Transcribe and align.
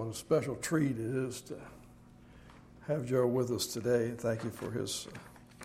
What 0.00 0.08
a 0.08 0.14
special 0.14 0.56
treat 0.56 0.92
it 0.92 0.98
is 0.98 1.42
to 1.42 1.58
have 2.86 3.04
Joe 3.04 3.26
with 3.26 3.50
us 3.50 3.66
today. 3.66 4.14
Thank 4.16 4.44
you 4.44 4.48
for 4.48 4.70
his 4.70 5.06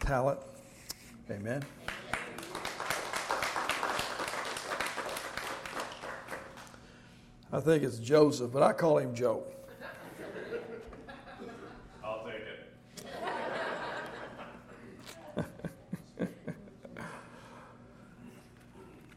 talent. 0.02 0.42
Amen. 1.32 1.64
I 7.54 7.62
think 7.62 7.84
it's 7.84 7.98
Joseph, 7.98 8.52
but 8.52 8.62
I 8.62 8.74
call 8.74 8.98
him 8.98 9.16
Joe. 9.16 9.42
I'll 12.04 12.26
take 12.26 12.44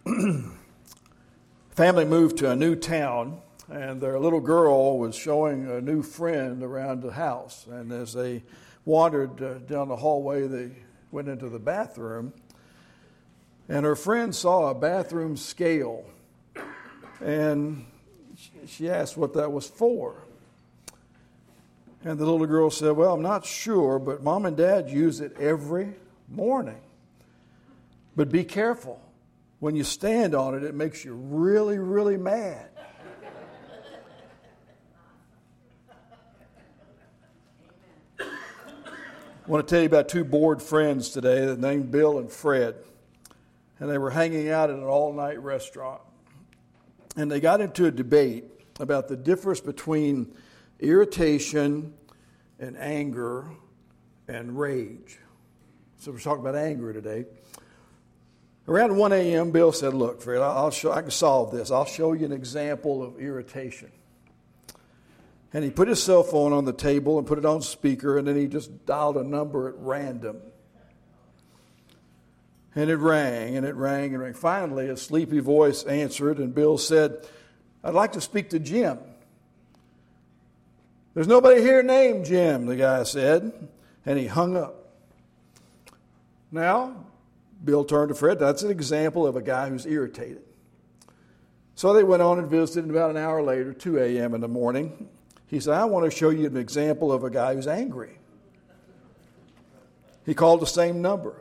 it. 0.07 0.45
Family 1.73 2.05
moved 2.05 2.39
to 2.39 2.53
a 2.53 2.55
new 2.55 2.77
town 2.77 3.41
and 3.71 4.01
their 4.01 4.19
little 4.19 4.41
girl 4.41 4.99
was 4.99 5.15
showing 5.15 5.71
a 5.71 5.81
new 5.81 6.03
friend 6.03 6.63
around 6.63 7.03
the 7.03 7.13
house. 7.13 7.67
And 7.67 7.93
as 7.93 8.13
they 8.13 8.43
wandered 8.85 9.43
uh, 9.43 9.59
down 9.59 9.89
the 9.89 9.97
hallway, 9.97 10.47
they 10.47 10.71
went 11.11 11.29
into 11.29 11.49
the 11.49 11.59
bathroom, 11.59 12.33
and 13.69 13.85
her 13.85 13.97
friend 13.97 14.35
saw 14.35 14.71
a 14.71 14.75
bathroom 14.75 15.37
scale, 15.37 16.05
and 17.21 17.85
she 18.67 18.89
asked 18.89 19.17
what 19.17 19.35
that 19.35 19.53
was 19.53 19.67
for. 19.67 20.15
And 22.05 22.19
the 22.19 22.25
little 22.25 22.47
girl 22.47 22.71
said, 22.71 22.93
Well, 22.93 23.15
I'm 23.15 23.23
not 23.23 23.45
sure, 23.45 23.99
but 23.99 24.23
mom 24.23 24.47
and 24.47 24.57
dad 24.57 24.89
use 24.89 25.21
it 25.21 25.37
every 25.39 25.95
morning. 26.29 26.81
But 28.17 28.31
be 28.31 28.45
careful. 28.45 29.01
When 29.59 29.75
you 29.75 29.83
stand 29.83 30.35
on 30.35 30.55
it, 30.55 30.63
it 30.63 30.75
makes 30.75 31.05
you 31.05 31.15
really, 31.15 31.79
really 31.79 32.17
mad. 32.17 32.68
I 39.49 39.51
want 39.51 39.67
to 39.67 39.75
tell 39.75 39.81
you 39.81 39.87
about 39.87 40.11
two 40.11 40.25
bored 40.25 40.63
friends 40.63 41.09
today 41.09 41.57
named 41.59 41.91
Bill 41.91 42.19
and 42.19 42.31
Fred. 42.31 42.75
And 43.79 43.89
they 43.89 43.97
were 43.97 44.11
hanging 44.11 44.51
out 44.51 44.69
at 44.69 44.77
an 44.77 44.85
all 44.85 45.11
night 45.15 45.43
restaurant. 45.43 46.03
And 47.17 47.33
they 47.33 47.41
got 47.41 47.63
into 47.63 47.87
a 47.87 47.91
debate 47.91 48.45
about 48.79 49.09
the 49.09 49.17
difference 49.17 49.61
between 49.61 50.35
irritation 50.81 51.95
and 52.59 52.77
anger 52.77 53.47
and 54.29 54.59
rage. 54.59 55.19
So 55.97 56.13
we're 56.13 56.19
talking 56.19 56.43
about 56.43 56.55
anger 56.55 56.93
today. 56.93 57.25
Around 58.69 58.99
1 58.99 59.13
a.m., 59.15 59.51
Bill 59.51 59.73
said, 59.73 59.95
Look, 59.95 60.21
Fred, 60.21 60.43
I'll 60.43 60.71
show, 60.71 60.93
I 60.93 61.01
can 61.01 61.11
solve 61.11 61.53
this. 61.53 61.71
I'll 61.71 61.87
show 61.87 62.13
you 62.13 62.27
an 62.27 62.33
example 62.33 63.03
of 63.03 63.19
irritation. 63.19 63.91
And 65.53 65.65
he 65.65 65.71
put 65.71 65.89
his 65.89 66.03
cell 66.03 66.23
phone 66.23 66.53
on 66.53 66.67
the 66.67 66.73
table 66.73 67.19
and 67.19 67.27
put 67.27 67.39
it 67.39 67.47
on 67.47 67.63
speaker, 67.63 68.19
and 68.19 68.29
then 68.29 68.37
he 68.37 68.47
just 68.47 68.85
dialed 68.85 69.17
a 69.17 69.25
number 69.25 69.69
at 69.69 69.75
random. 69.79 70.39
And 72.75 72.91
it 72.91 72.97
rang 72.97 73.57
and 73.57 73.67
it 73.67 73.75
rang 73.75 74.13
and 74.13 74.23
rang. 74.23 74.35
Finally, 74.35 74.89
a 74.89 74.97
sleepy 74.97 75.41
voice 75.41 75.85
answered, 75.85 76.39
and 76.39 76.55
Bill 76.55 76.77
said, 76.77 77.27
I'd 77.83 77.95
like 77.95 78.13
to 78.13 78.21
speak 78.21 78.51
to 78.51 78.59
Jim. 78.59 78.99
There's 81.15 81.27
nobody 81.27 81.63
here 81.63 81.83
named 81.83 82.27
Jim, 82.27 82.67
the 82.67 82.77
guy 82.77 83.03
said, 83.03 83.69
and 84.05 84.19
he 84.19 84.27
hung 84.27 84.57
up. 84.57 84.93
Now, 86.53 87.07
Bill 87.65 87.85
turned 87.85 88.11
to 88.11 88.15
Fred. 88.15 88.39
That's 88.39 88.63
an 88.63 88.71
example 88.71 89.27
of 89.27 89.35
a 89.35 89.43
guy 89.43 89.69
who's 89.69 89.87
irritated. 89.87 90.43
So 91.75 91.93
they 91.93 92.05
went 92.05 92.23
on 92.23 92.39
and 92.39 92.49
visited, 92.49 92.85
and 92.85 92.91
about 92.91 93.11
an 93.11 93.17
hour 93.17 93.43
later, 93.43 93.73
2 93.73 93.99
a.m. 93.99 94.35
in 94.35 94.41
the 94.41 94.49
morning, 94.49 95.09
he 95.49 95.61
said, 95.61 95.75
I 95.75 95.85
want 95.87 96.11
to 96.11 96.17
show 96.17 96.31
you 96.31 96.47
an 96.47 96.57
example 96.57 97.11
of 97.11 97.25
a 97.25 97.31
guy 97.31 97.55
who's 97.55 97.67
angry. 97.67 98.19
He 100.25 100.35
called 100.35 100.61
the 100.61 100.67
same 100.67 101.01
number, 101.01 101.41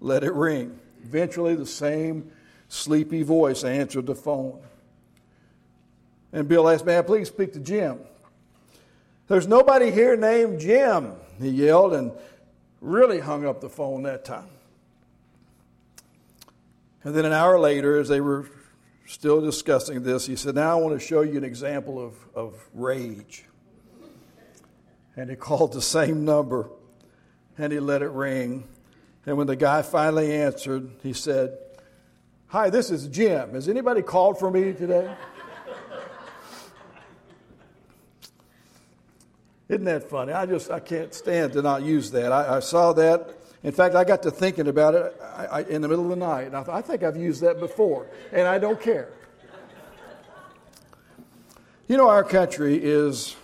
let 0.00 0.22
it 0.22 0.32
ring. 0.32 0.78
Eventually, 1.02 1.54
the 1.54 1.66
same 1.66 2.30
sleepy 2.68 3.22
voice 3.22 3.64
answered 3.64 4.06
the 4.06 4.14
phone. 4.14 4.60
And 6.32 6.48
Bill 6.48 6.68
asked, 6.68 6.86
May 6.86 6.98
I 6.98 7.02
please 7.02 7.28
speak 7.28 7.52
to 7.54 7.60
Jim? 7.60 7.98
There's 9.26 9.48
nobody 9.48 9.90
here 9.90 10.16
named 10.16 10.60
Jim, 10.60 11.14
he 11.40 11.48
yelled, 11.48 11.94
and 11.94 12.12
really 12.80 13.20
hung 13.20 13.44
up 13.44 13.60
the 13.60 13.68
phone 13.68 14.04
that 14.04 14.24
time. 14.24 14.48
And 17.02 17.14
then 17.14 17.24
an 17.24 17.32
hour 17.32 17.58
later, 17.58 17.98
as 17.98 18.08
they 18.08 18.20
were 18.20 18.46
still 19.06 19.40
discussing 19.40 20.02
this, 20.02 20.26
he 20.26 20.36
said, 20.36 20.54
Now 20.54 20.78
I 20.78 20.80
want 20.80 20.98
to 20.98 21.06
show 21.06 21.22
you 21.22 21.38
an 21.38 21.44
example 21.44 22.04
of, 22.04 22.14
of 22.34 22.68
rage. 22.72 23.44
And 25.16 25.30
he 25.30 25.36
called 25.40 25.72
the 25.72 25.82
same 25.82 26.24
number 26.24 26.70
and 27.56 27.72
he 27.72 27.78
let 27.80 28.02
it 28.02 28.10
ring. 28.10 28.68
And 29.26 29.36
when 29.36 29.46
the 29.46 29.56
guy 29.56 29.82
finally 29.82 30.32
answered, 30.32 30.90
he 31.02 31.12
said, 31.12 31.56
Hi, 32.48 32.70
this 32.70 32.90
is 32.90 33.06
Jim. 33.08 33.54
Has 33.54 33.68
anybody 33.68 34.02
called 34.02 34.38
for 34.38 34.50
me 34.50 34.72
today? 34.72 35.14
Isn't 39.68 39.84
that 39.84 40.08
funny? 40.10 40.32
I 40.32 40.46
just 40.46 40.70
I 40.70 40.78
can't 40.78 41.12
stand 41.14 41.54
to 41.54 41.62
not 41.62 41.82
use 41.82 42.10
that. 42.12 42.30
I, 42.32 42.56
I 42.56 42.60
saw 42.60 42.92
that 42.92 43.43
in 43.64 43.72
fact, 43.72 43.94
I 43.94 44.04
got 44.04 44.22
to 44.24 44.30
thinking 44.30 44.68
about 44.68 44.94
it 44.94 45.20
I, 45.22 45.46
I, 45.46 45.60
in 45.62 45.80
the 45.80 45.88
middle 45.88 46.04
of 46.04 46.10
the 46.10 46.16
night, 46.16 46.46
and 46.46 46.54
I 46.54 46.64
I 46.68 46.82
think 46.82 47.02
I've 47.02 47.16
used 47.16 47.40
that 47.40 47.58
before, 47.58 48.06
and 48.30 48.46
I 48.46 48.58
don't 48.58 48.80
care. 48.80 49.08
You 51.88 51.96
know, 51.96 52.08
our 52.08 52.24
country 52.24 52.76
is 52.82 53.36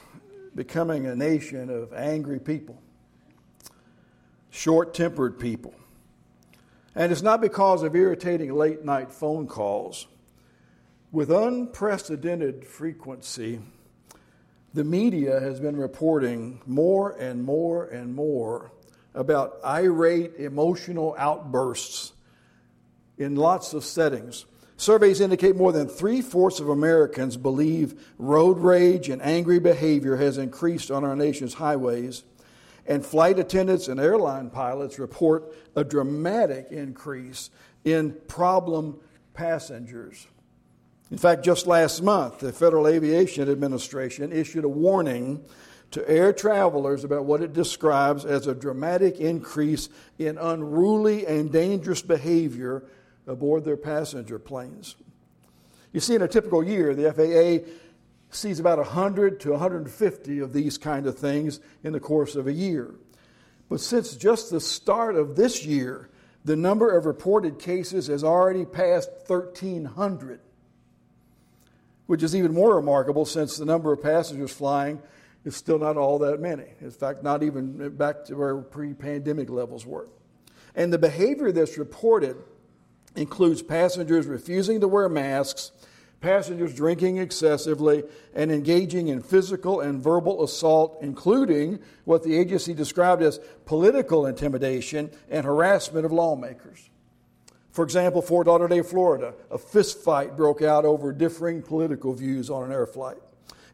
becoming 0.55 1.07
a 1.07 1.17
nation 1.17 1.71
of 1.71 1.93
angry 1.95 2.39
people, 2.39 2.81
short 4.51 4.95
tempered 4.95 5.39
people. 5.39 5.75
And 6.95 7.13
it's 7.13 7.23
not 7.23 7.41
because 7.41 7.83
of 7.83 7.95
irritating 7.95 8.53
late 8.55 8.85
night 8.85 9.13
phone 9.13 9.47
calls. 9.47 10.07
With 11.13 11.31
unprecedented 11.31 12.67
frequency, 12.67 13.61
the 14.75 14.85
media 14.85 15.41
has 15.41 15.61
been 15.61 15.77
reporting 15.77 16.61
more 16.67 17.13
and 17.13 17.43
more 17.43 17.87
and 17.87 18.15
more 18.15 18.73
about 19.15 19.59
irate 19.65 20.37
emotional 20.37 21.15
outbursts 21.19 22.13
in 23.19 23.37
lots 23.37 23.75
of 23.75 23.85
settings. 23.85 24.47
Surveys 24.77 25.21
indicate 25.21 25.57
more 25.57 25.73
than 25.73 25.89
three 25.89 26.23
fourths 26.23 26.59
of 26.59 26.71
Americans 26.71 27.37
believe 27.37 28.03
road 28.19 28.59
rage 28.59 29.11
and 29.11 29.21
angry 29.21 29.59
behavior 29.59 30.17
has 30.17 30.39
increased 30.39 30.91
on 30.91 31.05
our 31.05 31.15
nation's 31.15 31.55
highways. 31.55 32.25
And 32.87 33.05
flight 33.05 33.39
attendants 33.39 33.89
and 33.89 34.01
airline 34.01 34.49
pilots 34.49 34.99
report 34.99 35.55
a 35.77 35.85
dramatic 35.85 36.69
increase 36.71 37.51
in 37.85 38.17
problem 38.27 38.99
passengers. 39.35 40.27
In 41.11 41.19
fact, 41.19 41.45
just 41.45 41.67
last 41.67 42.03
month, 42.03 42.39
the 42.39 42.53
Federal 42.53 42.87
Aviation 42.87 43.51
Administration 43.51 44.33
issued 44.33 44.65
a 44.65 44.69
warning 44.69 45.45
to 45.93 46.09
air 46.09 46.33
travelers 46.33 47.05
about 47.05 47.25
what 47.25 47.43
it 47.43 47.53
describes 47.53 48.25
as 48.25 48.47
a 48.47 48.55
dramatic 48.55 49.19
increase 49.19 49.89
in 50.19 50.39
unruly 50.39 51.27
and 51.27 51.51
dangerous 51.51 52.03
behavior 52.03 52.85
aboard 53.27 53.65
their 53.65 53.77
passenger 53.77 54.39
planes. 54.39 54.95
You 55.93 56.01
see, 56.01 56.15
in 56.15 56.23
a 56.23 56.29
typical 56.29 56.63
year, 56.63 56.95
the 56.95 57.13
FAA 57.13 57.69
sees 58.31 58.61
about 58.61 58.79
100 58.79 59.41
to 59.41 59.51
150 59.51 60.39
of 60.39 60.53
these 60.53 60.79
kind 60.79 61.07
of 61.07 61.19
things 61.19 61.59
in 61.83 61.93
the 61.93 62.01
course 62.01 62.37
of 62.37 62.47
a 62.47 62.53
year. 62.53 62.95
But 63.69 63.81
since 63.81 64.15
just 64.15 64.51
the 64.51 64.61
start 64.61 65.17
of 65.17 65.35
this 65.35 65.65
year, 65.65 66.09
the 66.45 66.57
number 66.57 66.97
of 66.97 67.07
reported 67.07 67.59
cases 67.59 68.07
has 68.07 68.23
already 68.23 68.65
passed 68.65 69.11
1,300, 69.27 70.41
which 72.07 72.23
is 72.23 72.35
even 72.37 72.55
more 72.55 72.77
remarkable 72.77 73.25
since 73.25 73.57
the 73.57 73.65
number 73.65 73.93
of 73.93 74.03
passengers 74.03 74.53
flying 74.53 75.03
it's 75.45 75.57
still 75.57 75.79
not 75.79 75.97
all 75.97 76.19
that 76.19 76.41
many. 76.41 76.67
In 76.81 76.91
fact, 76.91 77.23
not 77.23 77.43
even 77.43 77.97
back 77.97 78.25
to 78.27 78.35
where 78.35 78.57
pre 78.59 78.93
pandemic 78.93 79.49
levels 79.49 79.87
were. 79.87 80.09
And 80.75 80.93
the 80.93 80.99
behavior 80.99 81.51
that's 81.51 81.79
reported 81.79 82.37
includes 83.17 83.63
passengers 83.63 84.27
refusing 84.27 84.81
to 84.81 84.89
wear 84.89 85.09
masks, 85.09 85.73
passengers 86.21 86.75
drinking 86.75 87.17
excessively, 87.17 88.05
and 88.35 88.53
engaging 88.53 89.09
in 89.09 89.23
physical 89.23 89.81
and 89.81 90.03
verbal 90.03 90.45
assault, 90.45 90.99
including 91.01 91.81
what 92.05 92.23
the 92.23 92.37
agency 92.37 92.75
described 92.75 93.23
as 93.23 93.41
political 93.65 94.27
intimidation 94.27 95.11
and 95.31 95.45
harassment 95.45 96.05
of 96.05 96.13
lawmakers. 96.13 96.91
For 97.73 97.85
example, 97.85 98.21
Fort 98.21 98.47
Lauderdale, 98.47 98.83
Florida, 98.83 99.35
a 99.51 99.57
fistfight 99.57 100.37
broke 100.37 100.61
out 100.61 100.85
over 100.85 101.13
differing 101.13 101.63
political 101.63 102.13
views 102.13 102.51
on 102.51 102.65
an 102.65 102.73
air 102.73 102.87
flight. 102.87 103.19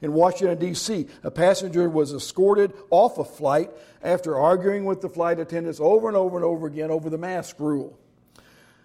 In 0.02 0.12
Washington, 0.12 0.58
D.C., 0.58 1.06
a 1.22 1.30
passenger 1.30 1.88
was 1.88 2.12
escorted 2.12 2.72
off 2.90 3.18
a 3.18 3.24
flight 3.24 3.70
after 4.02 4.36
arguing 4.36 4.84
with 4.84 5.00
the 5.00 5.08
flight 5.08 5.38
attendants 5.38 5.80
over 5.80 6.08
and 6.08 6.16
over 6.16 6.36
and 6.36 6.44
over 6.44 6.66
again 6.66 6.90
over 6.90 7.08
the 7.08 7.18
mask 7.18 7.58
rule. 7.58 7.98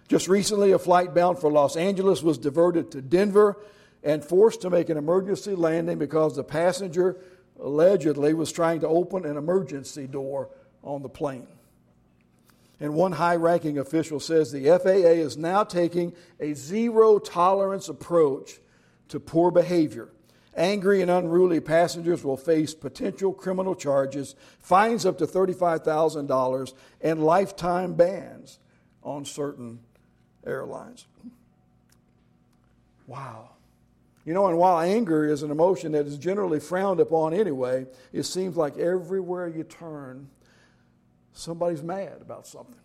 Just 0.08 0.28
recently, 0.28 0.72
a 0.72 0.78
flight 0.78 1.14
bound 1.14 1.38
for 1.38 1.50
Los 1.50 1.76
Angeles 1.76 2.22
was 2.22 2.38
diverted 2.38 2.90
to 2.92 3.02
Denver 3.02 3.56
and 4.02 4.24
forced 4.24 4.62
to 4.62 4.70
make 4.70 4.88
an 4.88 4.96
emergency 4.96 5.54
landing 5.54 5.98
because 5.98 6.36
the 6.36 6.44
passenger 6.44 7.16
allegedly 7.60 8.34
was 8.34 8.50
trying 8.50 8.80
to 8.80 8.88
open 8.88 9.24
an 9.24 9.36
emergency 9.36 10.06
door 10.06 10.48
on 10.82 11.02
the 11.02 11.08
plane. 11.08 11.46
And 12.80 12.94
one 12.94 13.12
high 13.12 13.36
ranking 13.36 13.78
official 13.78 14.18
says 14.18 14.50
the 14.50 14.66
FAA 14.66 15.14
is 15.20 15.36
now 15.36 15.62
taking 15.62 16.14
a 16.40 16.54
zero 16.54 17.20
tolerance 17.20 17.88
approach 17.88 18.58
to 19.08 19.20
poor 19.20 19.52
behavior. 19.52 20.08
Angry 20.54 21.00
and 21.00 21.10
unruly 21.10 21.60
passengers 21.60 22.22
will 22.22 22.36
face 22.36 22.74
potential 22.74 23.32
criminal 23.32 23.74
charges, 23.74 24.34
fines 24.60 25.06
up 25.06 25.16
to 25.18 25.26
$35,000, 25.26 26.74
and 27.00 27.24
lifetime 27.24 27.94
bans 27.94 28.58
on 29.02 29.24
certain 29.24 29.80
airlines. 30.46 31.06
Wow. 33.06 33.50
You 34.24 34.34
know, 34.34 34.46
and 34.46 34.58
while 34.58 34.78
anger 34.78 35.24
is 35.24 35.42
an 35.42 35.50
emotion 35.50 35.92
that 35.92 36.06
is 36.06 36.16
generally 36.16 36.60
frowned 36.60 37.00
upon 37.00 37.34
anyway, 37.34 37.86
it 38.12 38.22
seems 38.24 38.56
like 38.56 38.76
everywhere 38.76 39.48
you 39.48 39.64
turn, 39.64 40.28
somebody's 41.32 41.82
mad 41.82 42.18
about 42.20 42.46
something. 42.46 42.76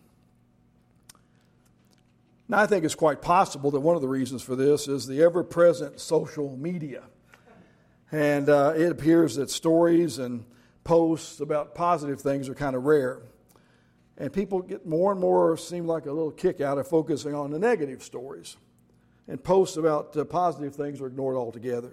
Now, 2.48 2.60
I 2.60 2.66
think 2.66 2.84
it's 2.84 2.94
quite 2.94 3.20
possible 3.20 3.70
that 3.72 3.80
one 3.80 3.94
of 3.94 4.00
the 4.02 4.08
reasons 4.08 4.42
for 4.42 4.56
this 4.56 4.88
is 4.88 5.06
the 5.06 5.22
ever 5.22 5.44
present 5.44 6.00
social 6.00 6.56
media. 6.56 7.02
And 8.10 8.48
uh, 8.48 8.72
it 8.76 8.90
appears 8.90 9.36
that 9.36 9.50
stories 9.50 10.18
and 10.18 10.44
posts 10.84 11.40
about 11.40 11.74
positive 11.74 12.20
things 12.20 12.48
are 12.48 12.54
kind 12.54 12.74
of 12.74 12.84
rare. 12.84 13.20
And 14.16 14.32
people 14.32 14.62
get 14.62 14.86
more 14.86 15.12
and 15.12 15.20
more, 15.20 15.56
seem 15.56 15.86
like 15.86 16.06
a 16.06 16.12
little 16.12 16.30
kick 16.30 16.60
out 16.60 16.78
of 16.78 16.88
focusing 16.88 17.34
on 17.34 17.50
the 17.50 17.58
negative 17.58 18.02
stories. 18.02 18.56
And 19.28 19.42
posts 19.42 19.76
about 19.76 20.16
uh, 20.16 20.24
positive 20.24 20.74
things 20.74 21.00
are 21.00 21.06
ignored 21.06 21.36
altogether. 21.36 21.92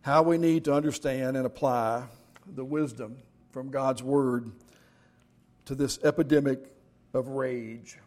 How 0.00 0.22
we 0.22 0.38
need 0.38 0.64
to 0.64 0.72
understand 0.72 1.36
and 1.36 1.46
apply 1.46 2.04
the 2.46 2.64
wisdom 2.64 3.18
from 3.52 3.70
God's 3.70 4.02
Word 4.02 4.50
to 5.66 5.74
this 5.74 5.98
epidemic 6.02 6.58
of 7.12 7.28
rage. 7.28 7.98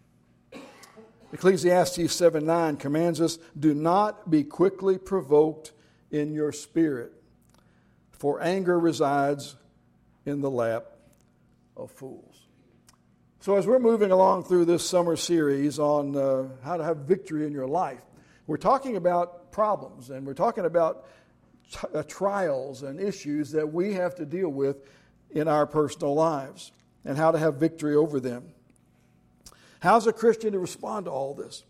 Ecclesiastes 1.33 2.13
7 2.13 2.45
9 2.45 2.77
commands 2.77 3.19
us 3.19 3.37
do 3.57 3.73
not 3.73 4.29
be 4.29 4.43
quickly 4.43 4.97
provoked 4.97 5.73
in 6.09 6.33
your 6.33 6.51
spirit, 6.51 7.11
for 8.11 8.41
anger 8.41 8.79
resides 8.79 9.55
in 10.25 10.41
the 10.41 10.49
lap 10.49 10.85
of 11.75 11.91
fools. 11.91 12.47
So, 13.39 13.55
as 13.55 13.67
we're 13.67 13.79
moving 13.79 14.11
along 14.11 14.45
through 14.45 14.65
this 14.65 14.87
summer 14.87 15.15
series 15.15 15.79
on 15.79 16.15
uh, 16.15 16.47
how 16.63 16.77
to 16.77 16.83
have 16.83 16.97
victory 16.97 17.45
in 17.45 17.53
your 17.53 17.67
life, 17.67 18.01
we're 18.45 18.57
talking 18.57 18.95
about 18.95 19.51
problems 19.51 20.09
and 20.09 20.25
we're 20.25 20.33
talking 20.33 20.65
about 20.65 21.07
t- 21.71 21.79
uh, 21.93 22.03
trials 22.03 22.83
and 22.83 22.99
issues 22.99 23.51
that 23.51 23.71
we 23.71 23.93
have 23.93 24.15
to 24.15 24.25
deal 24.25 24.49
with 24.49 24.77
in 25.29 25.47
our 25.47 25.67
personal 25.67 26.13
lives 26.13 26.71
and 27.05 27.17
how 27.17 27.31
to 27.31 27.37
have 27.37 27.55
victory 27.55 27.95
over 27.95 28.19
them. 28.19 28.53
How's 29.79 30.07
a 30.07 30.13
Christian 30.13 30.53
to 30.53 30.59
respond 30.59 31.05
to 31.05 31.11
all 31.11 31.33
this? 31.33 31.63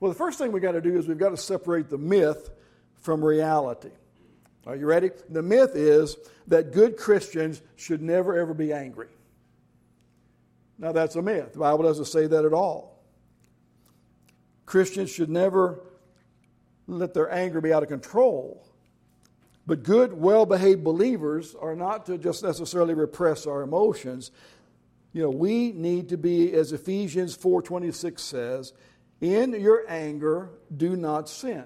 Well, 0.00 0.10
the 0.10 0.18
first 0.18 0.38
thing 0.38 0.52
we've 0.52 0.62
got 0.62 0.72
to 0.72 0.80
do 0.80 0.98
is 0.98 1.08
we've 1.08 1.18
got 1.18 1.30
to 1.30 1.36
separate 1.36 1.88
the 1.88 1.98
myth 1.98 2.50
from 3.00 3.24
reality. 3.24 3.90
Are 4.66 4.76
you 4.76 4.86
ready? 4.86 5.10
The 5.28 5.42
myth 5.42 5.72
is 5.74 6.16
that 6.48 6.72
good 6.72 6.96
Christians 6.96 7.62
should 7.76 8.02
never, 8.02 8.36
ever 8.38 8.54
be 8.54 8.72
angry. 8.72 9.08
Now, 10.78 10.92
that's 10.92 11.16
a 11.16 11.22
myth. 11.22 11.52
The 11.52 11.60
Bible 11.60 11.84
doesn't 11.84 12.06
say 12.06 12.26
that 12.26 12.44
at 12.44 12.52
all. 12.52 12.98
Christians 14.66 15.10
should 15.10 15.30
never 15.30 15.80
let 16.86 17.14
their 17.14 17.30
anger 17.30 17.60
be 17.60 17.72
out 17.72 17.82
of 17.82 17.88
control. 17.88 18.66
But 19.66 19.82
good, 19.82 20.12
well 20.12 20.44
behaved 20.46 20.84
believers 20.84 21.54
are 21.54 21.74
not 21.74 22.06
to 22.06 22.18
just 22.18 22.42
necessarily 22.42 22.94
repress 22.94 23.46
our 23.46 23.62
emotions. 23.62 24.30
You 25.14 25.22
know, 25.22 25.30
we 25.30 25.70
need 25.70 26.08
to 26.08 26.18
be, 26.18 26.52
as 26.52 26.72
Ephesians 26.72 27.36
4.26 27.38 28.18
says, 28.18 28.72
in 29.20 29.58
your 29.58 29.84
anger, 29.88 30.50
do 30.76 30.96
not 30.96 31.28
sin. 31.28 31.64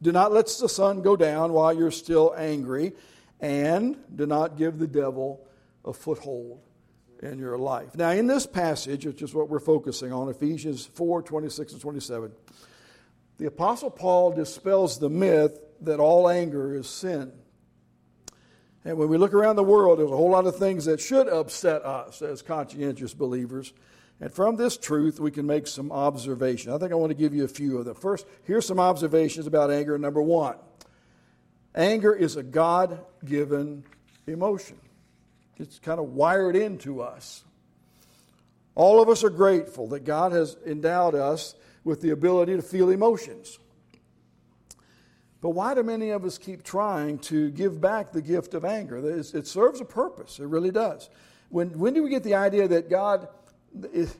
Do 0.00 0.10
not 0.10 0.32
let 0.32 0.46
the 0.46 0.70
sun 0.70 1.02
go 1.02 1.16
down 1.16 1.52
while 1.52 1.72
you're 1.72 1.90
still 1.90 2.34
angry, 2.34 2.94
and 3.40 3.96
do 4.14 4.24
not 4.24 4.56
give 4.56 4.78
the 4.78 4.86
devil 4.86 5.46
a 5.84 5.92
foothold 5.92 6.62
in 7.22 7.38
your 7.38 7.58
life. 7.58 7.94
Now, 7.94 8.10
in 8.10 8.26
this 8.26 8.46
passage, 8.46 9.04
which 9.04 9.20
is 9.20 9.34
what 9.34 9.50
we're 9.50 9.58
focusing 9.58 10.10
on, 10.10 10.30
Ephesians 10.30 10.86
4 10.86 11.22
26 11.22 11.74
and 11.74 11.82
27, 11.82 12.32
the 13.36 13.46
Apostle 13.46 13.90
Paul 13.90 14.32
dispels 14.32 14.98
the 14.98 15.10
myth 15.10 15.60
that 15.82 16.00
all 16.00 16.28
anger 16.28 16.74
is 16.74 16.88
sin. 16.88 17.32
And 18.84 18.96
when 18.96 19.08
we 19.08 19.18
look 19.18 19.34
around 19.34 19.56
the 19.56 19.64
world, 19.64 19.98
there's 19.98 20.10
a 20.10 20.16
whole 20.16 20.30
lot 20.30 20.46
of 20.46 20.56
things 20.56 20.84
that 20.86 21.00
should 21.00 21.28
upset 21.28 21.84
us 21.84 22.22
as 22.22 22.42
conscientious 22.42 23.12
believers. 23.12 23.72
And 24.20 24.32
from 24.32 24.56
this 24.56 24.76
truth, 24.76 25.20
we 25.20 25.30
can 25.30 25.46
make 25.46 25.66
some 25.66 25.92
observations. 25.92 26.74
I 26.74 26.78
think 26.78 26.92
I 26.92 26.96
want 26.96 27.10
to 27.10 27.16
give 27.16 27.34
you 27.34 27.44
a 27.44 27.48
few 27.48 27.78
of 27.78 27.84
them. 27.84 27.94
First, 27.94 28.26
here's 28.44 28.66
some 28.66 28.80
observations 28.80 29.46
about 29.46 29.70
anger. 29.70 29.98
Number 29.98 30.22
one 30.22 30.56
anger 31.74 32.14
is 32.14 32.36
a 32.36 32.42
God 32.42 33.00
given 33.24 33.84
emotion. 34.26 34.78
It's 35.58 35.78
kind 35.78 36.00
of 36.00 36.12
wired 36.14 36.56
into 36.56 37.02
us. 37.02 37.44
All 38.74 39.02
of 39.02 39.08
us 39.08 39.24
are 39.24 39.30
grateful 39.30 39.88
that 39.88 40.04
God 40.04 40.32
has 40.32 40.56
endowed 40.64 41.14
us 41.14 41.54
with 41.84 42.00
the 42.00 42.10
ability 42.10 42.56
to 42.56 42.62
feel 42.62 42.90
emotions. 42.90 43.58
But 45.40 45.50
why 45.50 45.74
do 45.74 45.82
many 45.82 46.10
of 46.10 46.24
us 46.24 46.36
keep 46.36 46.64
trying 46.64 47.18
to 47.20 47.50
give 47.50 47.80
back 47.80 48.12
the 48.12 48.22
gift 48.22 48.54
of 48.54 48.64
anger? 48.64 48.96
It 48.96 49.46
serves 49.46 49.80
a 49.80 49.84
purpose, 49.84 50.38
it 50.38 50.46
really 50.46 50.70
does. 50.70 51.08
When, 51.50 51.78
when 51.78 51.94
do 51.94 52.02
we 52.02 52.10
get 52.10 52.24
the 52.24 52.34
idea 52.34 52.68
that 52.68 52.90
God 52.90 53.28
is, 53.92 54.14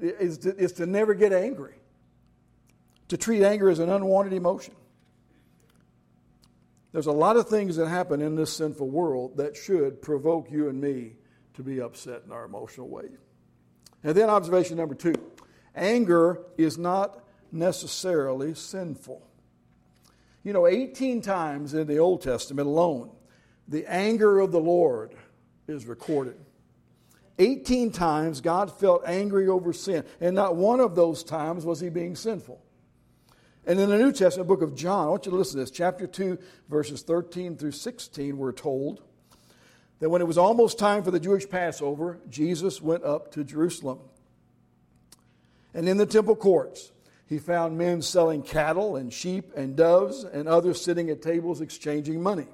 is, 0.00 0.38
to, 0.38 0.56
is 0.56 0.72
to 0.72 0.86
never 0.86 1.14
get 1.14 1.32
angry? 1.32 1.74
To 3.08 3.16
treat 3.16 3.44
anger 3.44 3.68
as 3.68 3.78
an 3.78 3.90
unwanted 3.90 4.32
emotion? 4.32 4.74
There's 6.92 7.06
a 7.06 7.12
lot 7.12 7.36
of 7.36 7.48
things 7.48 7.76
that 7.76 7.86
happen 7.86 8.20
in 8.20 8.34
this 8.34 8.52
sinful 8.52 8.88
world 8.88 9.36
that 9.36 9.56
should 9.56 10.02
provoke 10.02 10.50
you 10.50 10.68
and 10.68 10.80
me 10.80 11.12
to 11.54 11.62
be 11.62 11.80
upset 11.80 12.22
in 12.26 12.32
our 12.32 12.44
emotional 12.44 12.88
way. 12.88 13.04
And 14.02 14.16
then, 14.16 14.30
observation 14.30 14.76
number 14.76 14.94
two 14.94 15.14
anger 15.74 16.42
is 16.56 16.78
not 16.78 17.24
necessarily 17.52 18.54
sinful. 18.54 19.29
You 20.42 20.52
know, 20.52 20.66
18 20.66 21.20
times 21.20 21.74
in 21.74 21.86
the 21.86 21.98
Old 21.98 22.22
Testament 22.22 22.66
alone, 22.66 23.10
the 23.68 23.86
anger 23.86 24.40
of 24.40 24.52
the 24.52 24.60
Lord 24.60 25.14
is 25.68 25.86
recorded. 25.86 26.36
18 27.38 27.92
times 27.92 28.40
God 28.40 28.70
felt 28.78 29.02
angry 29.06 29.48
over 29.48 29.72
sin, 29.72 30.04
and 30.20 30.34
not 30.34 30.56
one 30.56 30.80
of 30.80 30.94
those 30.94 31.24
times 31.24 31.64
was 31.64 31.80
he 31.80 31.88
being 31.88 32.14
sinful. 32.14 32.60
And 33.66 33.78
in 33.78 33.88
the 33.88 33.98
New 33.98 34.12
Testament 34.12 34.48
book 34.48 34.62
of 34.62 34.74
John, 34.74 35.06
I 35.06 35.10
want 35.10 35.26
you 35.26 35.32
to 35.32 35.38
listen 35.38 35.58
to 35.58 35.64
this, 35.64 35.70
chapter 35.70 36.06
2, 36.06 36.38
verses 36.68 37.02
13 37.02 37.56
through 37.56 37.72
16, 37.72 38.36
we're 38.36 38.52
told 38.52 39.02
that 40.00 40.08
when 40.08 40.22
it 40.22 40.26
was 40.26 40.38
almost 40.38 40.78
time 40.78 41.02
for 41.02 41.10
the 41.10 41.20
Jewish 41.20 41.48
Passover, 41.48 42.18
Jesus 42.28 42.80
went 42.80 43.04
up 43.04 43.32
to 43.32 43.44
Jerusalem. 43.44 44.00
And 45.74 45.88
in 45.88 45.98
the 45.98 46.06
temple 46.06 46.36
courts, 46.36 46.90
he 47.30 47.38
found 47.38 47.78
men 47.78 48.02
selling 48.02 48.42
cattle 48.42 48.96
and 48.96 49.12
sheep 49.12 49.52
and 49.56 49.76
doves, 49.76 50.24
and 50.24 50.48
others 50.48 50.82
sitting 50.82 51.10
at 51.10 51.22
tables 51.22 51.60
exchanging 51.60 52.20
money. 52.20 52.48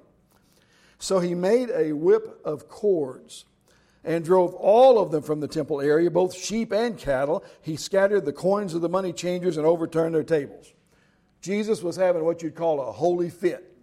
So 0.98 1.18
he 1.18 1.34
made 1.34 1.70
a 1.70 1.94
whip 1.94 2.42
of 2.44 2.68
cords 2.68 3.46
and 4.04 4.22
drove 4.22 4.52
all 4.52 4.98
of 4.98 5.10
them 5.10 5.22
from 5.22 5.40
the 5.40 5.48
temple 5.48 5.80
area, 5.80 6.10
both 6.10 6.34
sheep 6.34 6.74
and 6.74 6.98
cattle. 6.98 7.42
He 7.62 7.76
scattered 7.76 8.26
the 8.26 8.34
coins 8.34 8.74
of 8.74 8.82
the 8.82 8.88
money 8.90 9.14
changers 9.14 9.56
and 9.56 9.64
overturned 9.64 10.14
their 10.14 10.22
tables. 10.22 10.70
Jesus 11.40 11.82
was 11.82 11.96
having 11.96 12.22
what 12.22 12.42
you'd 12.42 12.54
call 12.54 12.86
a 12.86 12.92
holy 12.92 13.30
fit. 13.30 13.74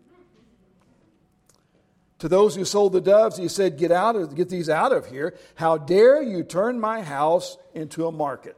To 2.20 2.28
those 2.28 2.56
who 2.56 2.66
sold 2.66 2.94
the 2.94 3.02
doves, 3.02 3.36
he 3.38 3.48
said, 3.48 3.80
Get 3.80 3.92
out 3.92 4.16
of 4.16 4.36
get 4.36 4.48
these 4.48 4.70
out 4.70 4.92
of 4.92 5.08
here. 5.08 5.34
How 5.56 5.80
dare 5.80 6.22
you 6.22 6.44
turn 6.44 6.80
my 6.80 7.02
house 7.02 7.58
into 7.74 8.06
a 8.06 8.12
market? 8.12 8.56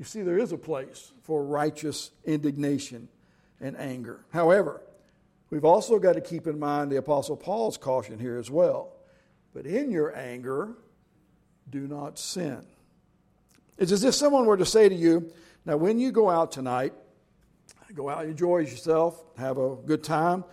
You 0.00 0.06
see, 0.06 0.22
there 0.22 0.38
is 0.38 0.50
a 0.50 0.56
place 0.56 1.12
for 1.24 1.44
righteous 1.44 2.10
indignation 2.24 3.08
and 3.60 3.76
anger. 3.76 4.24
However, 4.30 4.80
we've 5.50 5.66
also 5.66 5.98
got 5.98 6.14
to 6.14 6.22
keep 6.22 6.46
in 6.46 6.58
mind 6.58 6.90
the 6.90 6.96
Apostle 6.96 7.36
Paul's 7.36 7.76
caution 7.76 8.18
here 8.18 8.38
as 8.38 8.50
well. 8.50 8.94
But 9.52 9.66
in 9.66 9.90
your 9.90 10.16
anger, 10.16 10.70
do 11.68 11.86
not 11.86 12.18
sin. 12.18 12.64
It's 13.76 13.92
as 13.92 14.02
if 14.02 14.14
someone 14.14 14.46
were 14.46 14.56
to 14.56 14.64
say 14.64 14.88
to 14.88 14.94
you, 14.94 15.30
now, 15.66 15.76
when 15.76 16.00
you 16.00 16.12
go 16.12 16.30
out 16.30 16.50
tonight, 16.50 16.94
go 17.94 18.08
out, 18.08 18.24
enjoy 18.24 18.60
yourself, 18.60 19.22
have 19.36 19.58
a 19.58 19.76
good 19.76 20.02
time, 20.02 20.44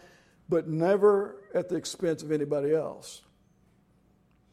but 0.50 0.68
never 0.68 1.38
at 1.54 1.70
the 1.70 1.78
expense 1.78 2.22
of 2.22 2.34
anybody 2.34 2.76
else. 2.76 3.22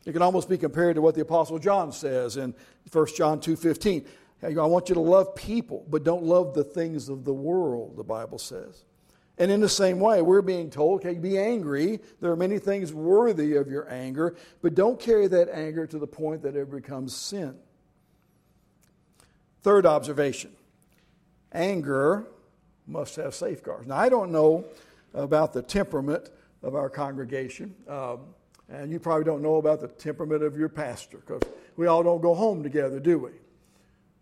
It 0.06 0.12
can 0.12 0.22
almost 0.22 0.48
be 0.48 0.56
compared 0.56 0.94
to 0.94 1.02
what 1.02 1.16
the 1.16 1.22
apostle 1.22 1.58
John 1.58 1.90
says 1.90 2.36
in 2.36 2.54
1 2.92 3.06
John 3.16 3.40
2:15. 3.40 4.06
I 4.44 4.66
want 4.66 4.88
you 4.88 4.94
to 4.94 5.00
love 5.00 5.34
people, 5.34 5.86
but 5.88 6.04
don't 6.04 6.22
love 6.22 6.54
the 6.54 6.64
things 6.64 7.08
of 7.08 7.24
the 7.24 7.32
world, 7.32 7.96
the 7.96 8.04
Bible 8.04 8.38
says. 8.38 8.84
And 9.38 9.50
in 9.50 9.60
the 9.60 9.68
same 9.68 9.98
way, 9.98 10.22
we're 10.22 10.42
being 10.42 10.70
told, 10.70 11.00
okay, 11.00 11.18
be 11.18 11.38
angry. 11.38 12.00
There 12.20 12.30
are 12.30 12.36
many 12.36 12.58
things 12.58 12.92
worthy 12.92 13.56
of 13.56 13.68
your 13.68 13.90
anger, 13.90 14.36
but 14.62 14.74
don't 14.74 15.00
carry 15.00 15.26
that 15.28 15.48
anger 15.48 15.86
to 15.86 15.98
the 15.98 16.06
point 16.06 16.42
that 16.42 16.54
it 16.54 16.70
becomes 16.70 17.16
sin. 17.16 17.56
Third 19.62 19.86
observation 19.86 20.52
anger 21.52 22.26
must 22.86 23.16
have 23.16 23.34
safeguards. 23.34 23.86
Now, 23.86 23.96
I 23.96 24.08
don't 24.08 24.30
know 24.30 24.64
about 25.14 25.52
the 25.52 25.62
temperament 25.62 26.30
of 26.62 26.74
our 26.74 26.90
congregation, 26.90 27.74
um, 27.88 28.20
and 28.68 28.90
you 28.90 28.98
probably 28.98 29.24
don't 29.24 29.42
know 29.42 29.56
about 29.56 29.80
the 29.80 29.88
temperament 29.88 30.42
of 30.42 30.56
your 30.56 30.68
pastor 30.68 31.18
because 31.18 31.42
we 31.76 31.86
all 31.86 32.02
don't 32.02 32.20
go 32.20 32.34
home 32.34 32.62
together, 32.62 33.00
do 33.00 33.18
we? 33.18 33.30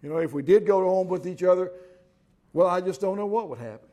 You 0.02 0.08
know, 0.08 0.18
if 0.18 0.32
we 0.32 0.42
did 0.42 0.66
go 0.66 0.80
home 0.80 1.08
with 1.08 1.26
each 1.26 1.42
other, 1.42 1.70
well, 2.52 2.66
I 2.66 2.80
just 2.80 3.00
don't 3.00 3.16
know 3.16 3.26
what 3.26 3.48
would 3.48 3.58
happen. 3.58 3.88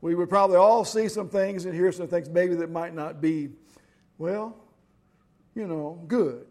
We 0.00 0.14
would 0.14 0.30
probably 0.30 0.56
all 0.56 0.84
see 0.84 1.08
some 1.08 1.28
things 1.28 1.66
and 1.66 1.74
hear 1.74 1.92
some 1.92 2.08
things 2.08 2.30
maybe 2.30 2.54
that 2.54 2.70
might 2.70 2.94
not 2.94 3.20
be, 3.20 3.50
well, 4.16 4.56
you 5.54 5.66
know, 5.66 6.02
good. 6.06 6.46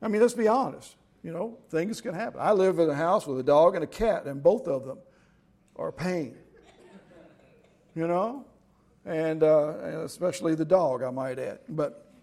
I 0.00 0.08
mean, 0.08 0.20
let's 0.20 0.34
be 0.34 0.46
honest. 0.46 0.96
You 1.22 1.32
know, 1.32 1.58
things 1.68 2.00
can 2.00 2.14
happen. 2.14 2.40
I 2.40 2.52
live 2.52 2.78
in 2.78 2.88
a 2.88 2.94
house 2.94 3.26
with 3.26 3.38
a 3.40 3.42
dog 3.42 3.74
and 3.74 3.84
a 3.84 3.86
cat, 3.86 4.24
and 4.26 4.42
both 4.42 4.68
of 4.68 4.86
them 4.86 4.98
are 5.76 5.92
pain. 5.92 6.36
You 7.94 8.06
know, 8.06 8.46
and, 9.04 9.42
uh, 9.42 10.02
especially 10.04 10.54
the 10.54 10.64
dog, 10.64 11.02
I 11.02 11.10
might 11.10 11.38
add. 11.38 11.58
But, 11.68 12.14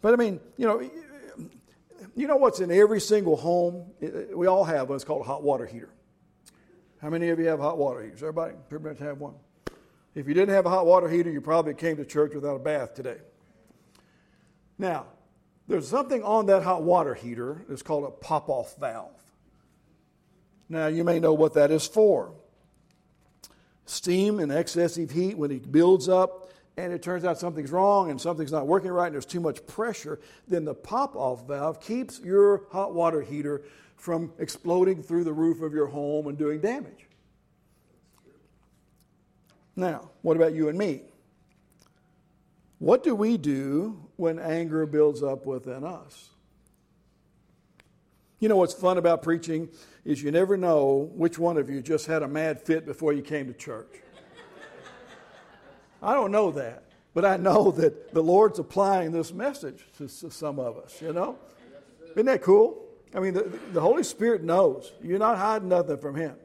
but 0.00 0.14
I 0.14 0.16
mean, 0.16 0.40
you 0.56 0.66
know, 0.66 0.80
you 2.16 2.26
know 2.26 2.36
what's 2.36 2.60
in 2.60 2.70
every 2.70 3.00
single 3.00 3.36
home? 3.36 3.92
We 4.34 4.46
all 4.46 4.64
have 4.64 4.88
one. 4.88 4.96
It's 4.96 5.04
called 5.04 5.20
a 5.20 5.24
hot 5.24 5.42
water 5.42 5.66
heater. 5.66 5.90
How 7.00 7.10
many 7.10 7.28
of 7.28 7.38
you 7.38 7.46
have 7.46 7.60
hot 7.60 7.76
water 7.76 8.02
heaters? 8.02 8.22
Everybody 8.22 8.54
pretty 8.70 8.88
much 8.88 8.98
have 8.98 9.20
one. 9.20 9.34
If 10.14 10.26
you 10.26 10.32
didn't 10.32 10.54
have 10.54 10.64
a 10.64 10.70
hot 10.70 10.86
water 10.86 11.10
heater, 11.10 11.30
you 11.30 11.42
probably 11.42 11.74
came 11.74 11.98
to 11.98 12.04
church 12.06 12.34
without 12.34 12.56
a 12.56 12.58
bath 12.58 12.94
today. 12.94 13.18
Now, 14.78 15.06
there's 15.68 15.88
something 15.88 16.22
on 16.22 16.46
that 16.46 16.62
hot 16.62 16.82
water 16.82 17.12
heater 17.14 17.64
that's 17.68 17.82
called 17.82 18.04
a 18.04 18.10
pop 18.10 18.48
off 18.48 18.76
valve. 18.78 19.10
Now, 20.70 20.86
you 20.86 21.04
may 21.04 21.20
know 21.20 21.34
what 21.34 21.52
that 21.54 21.70
is 21.70 21.86
for. 21.86 22.32
Steam 23.84 24.40
and 24.40 24.50
excessive 24.50 25.10
heat, 25.10 25.36
when 25.36 25.50
it 25.50 25.70
builds 25.70 26.08
up 26.08 26.45
and 26.76 26.92
it 26.92 27.02
turns 27.02 27.24
out 27.24 27.38
something's 27.38 27.70
wrong 27.70 28.10
and 28.10 28.20
something's 28.20 28.52
not 28.52 28.66
working 28.66 28.90
right 28.90 29.06
and 29.06 29.14
there's 29.14 29.26
too 29.26 29.40
much 29.40 29.66
pressure, 29.66 30.20
then 30.46 30.64
the 30.64 30.74
pop 30.74 31.16
off 31.16 31.46
valve 31.46 31.80
keeps 31.80 32.20
your 32.20 32.64
hot 32.70 32.94
water 32.94 33.22
heater 33.22 33.62
from 33.96 34.32
exploding 34.38 35.02
through 35.02 35.24
the 35.24 35.32
roof 35.32 35.62
of 35.62 35.72
your 35.72 35.86
home 35.86 36.26
and 36.26 36.36
doing 36.36 36.60
damage. 36.60 37.08
Now, 39.74 40.10
what 40.22 40.36
about 40.36 40.54
you 40.54 40.68
and 40.68 40.78
me? 40.78 41.02
What 42.78 43.02
do 43.02 43.14
we 43.14 43.38
do 43.38 44.08
when 44.16 44.38
anger 44.38 44.84
builds 44.84 45.22
up 45.22 45.46
within 45.46 45.82
us? 45.82 46.30
You 48.38 48.50
know 48.50 48.56
what's 48.56 48.74
fun 48.74 48.98
about 48.98 49.22
preaching 49.22 49.70
is 50.04 50.22
you 50.22 50.30
never 50.30 50.58
know 50.58 51.10
which 51.14 51.38
one 51.38 51.56
of 51.56 51.70
you 51.70 51.80
just 51.80 52.06
had 52.06 52.22
a 52.22 52.28
mad 52.28 52.60
fit 52.60 52.84
before 52.84 53.14
you 53.14 53.22
came 53.22 53.46
to 53.46 53.54
church. 53.54 53.88
I 56.06 56.14
don't 56.14 56.30
know 56.30 56.52
that, 56.52 56.84
but 57.14 57.24
I 57.24 57.36
know 57.36 57.70
that 57.78 58.14
the 58.14 58.22
Lord's 58.22 58.60
applying 58.60 59.10
this 59.10 59.32
message 59.32 59.84
to, 59.98 60.06
to 60.06 60.30
some 60.30 60.58
of 60.60 60.78
us, 60.78 61.02
you 61.02 61.12
know? 61.12 61.36
Isn't 62.12 62.26
that 62.26 62.42
cool? 62.42 62.82
I 63.14 63.20
mean, 63.20 63.34
the, 63.34 63.42
the 63.72 63.80
Holy 63.80 64.04
Spirit 64.04 64.42
knows. 64.42 64.92
You're 65.02 65.18
not 65.18 65.36
hiding 65.36 65.68
nothing 65.68 65.98
from 65.98 66.14
Him. 66.14 66.36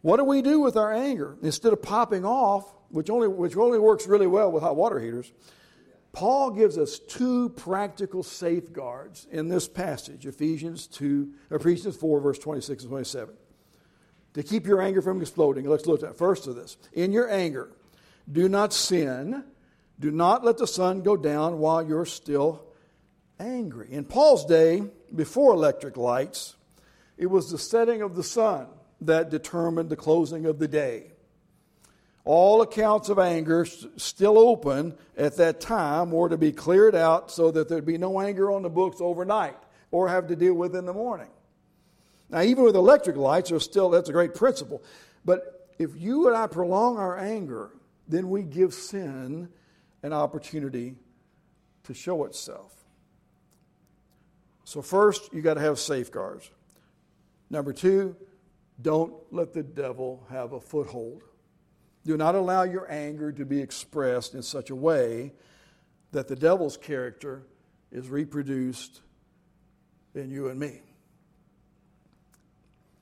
What 0.00 0.16
do 0.16 0.24
we 0.24 0.42
do 0.42 0.60
with 0.60 0.76
our 0.76 0.92
anger? 0.92 1.36
Instead 1.42 1.72
of 1.72 1.82
popping 1.82 2.24
off, 2.24 2.74
which 2.88 3.10
only, 3.10 3.28
which 3.28 3.56
only 3.56 3.78
works 3.78 4.06
really 4.06 4.26
well 4.26 4.50
with 4.50 4.62
hot 4.62 4.76
water 4.76 4.98
heaters, 4.98 5.32
Paul 6.12 6.50
gives 6.50 6.78
us 6.78 6.98
two 6.98 7.48
practical 7.50 8.22
safeguards 8.22 9.26
in 9.30 9.48
this 9.48 9.68
passage, 9.68 10.26
Ephesians 10.26 10.86
2, 10.86 11.32
uh, 11.50 11.56
Ephesians 11.56 11.96
4, 11.96 12.20
verse 12.20 12.38
26 12.38 12.84
and 12.84 12.90
27. 12.90 13.34
To 14.34 14.42
keep 14.42 14.66
your 14.66 14.82
anger 14.82 15.00
from 15.00 15.20
exploding, 15.20 15.68
let's 15.68 15.86
look 15.86 16.02
at 16.02 16.18
first 16.18 16.46
of 16.46 16.56
this. 16.56 16.76
In 16.92 17.12
your 17.12 17.30
anger, 17.30 17.70
do 18.30 18.48
not 18.48 18.72
sin. 18.72 19.44
Do 19.98 20.10
not 20.10 20.44
let 20.44 20.58
the 20.58 20.66
sun 20.66 21.02
go 21.02 21.16
down 21.16 21.58
while 21.58 21.86
you're 21.86 22.06
still 22.06 22.66
angry. 23.38 23.92
In 23.92 24.04
Paul's 24.04 24.44
day, 24.44 24.82
before 25.14 25.54
electric 25.54 25.96
lights, 25.96 26.56
it 27.16 27.26
was 27.26 27.50
the 27.50 27.58
setting 27.58 28.02
of 28.02 28.16
the 28.16 28.24
sun 28.24 28.66
that 29.02 29.30
determined 29.30 29.88
the 29.88 29.96
closing 29.96 30.46
of 30.46 30.58
the 30.58 30.68
day. 30.68 31.12
All 32.24 32.62
accounts 32.62 33.10
of 33.10 33.18
anger 33.18 33.66
still 33.66 34.38
open 34.38 34.96
at 35.16 35.36
that 35.36 35.60
time 35.60 36.10
were 36.10 36.30
to 36.30 36.38
be 36.38 36.52
cleared 36.52 36.94
out 36.94 37.30
so 37.30 37.50
that 37.50 37.68
there'd 37.68 37.84
be 37.84 37.98
no 37.98 38.20
anger 38.20 38.50
on 38.50 38.62
the 38.62 38.70
books 38.70 39.00
overnight 39.00 39.56
or 39.90 40.08
have 40.08 40.28
to 40.28 40.36
deal 40.36 40.54
with 40.54 40.74
in 40.74 40.86
the 40.86 40.92
morning. 40.92 41.28
Now, 42.34 42.42
even 42.42 42.64
with 42.64 42.74
electric 42.74 43.16
lights, 43.16 43.52
are 43.52 43.60
still 43.60 43.90
that's 43.90 44.08
a 44.08 44.12
great 44.12 44.34
principle. 44.34 44.82
But 45.24 45.70
if 45.78 45.90
you 45.96 46.26
and 46.26 46.36
I 46.36 46.48
prolong 46.48 46.96
our 46.96 47.16
anger, 47.16 47.70
then 48.08 48.28
we 48.28 48.42
give 48.42 48.74
sin 48.74 49.48
an 50.02 50.12
opportunity 50.12 50.96
to 51.84 51.94
show 51.94 52.24
itself. 52.24 52.74
So, 54.64 54.82
first, 54.82 55.32
you 55.32 55.42
got 55.42 55.54
to 55.54 55.60
have 55.60 55.78
safeguards. 55.78 56.50
Number 57.50 57.72
two, 57.72 58.16
don't 58.82 59.14
let 59.30 59.52
the 59.52 59.62
devil 59.62 60.26
have 60.28 60.54
a 60.54 60.60
foothold. 60.60 61.22
Do 62.04 62.16
not 62.16 62.34
allow 62.34 62.64
your 62.64 62.90
anger 62.90 63.30
to 63.30 63.44
be 63.44 63.60
expressed 63.60 64.34
in 64.34 64.42
such 64.42 64.70
a 64.70 64.74
way 64.74 65.34
that 66.10 66.26
the 66.26 66.34
devil's 66.34 66.76
character 66.76 67.44
is 67.92 68.08
reproduced 68.08 69.02
in 70.16 70.32
you 70.32 70.48
and 70.48 70.58
me. 70.58 70.80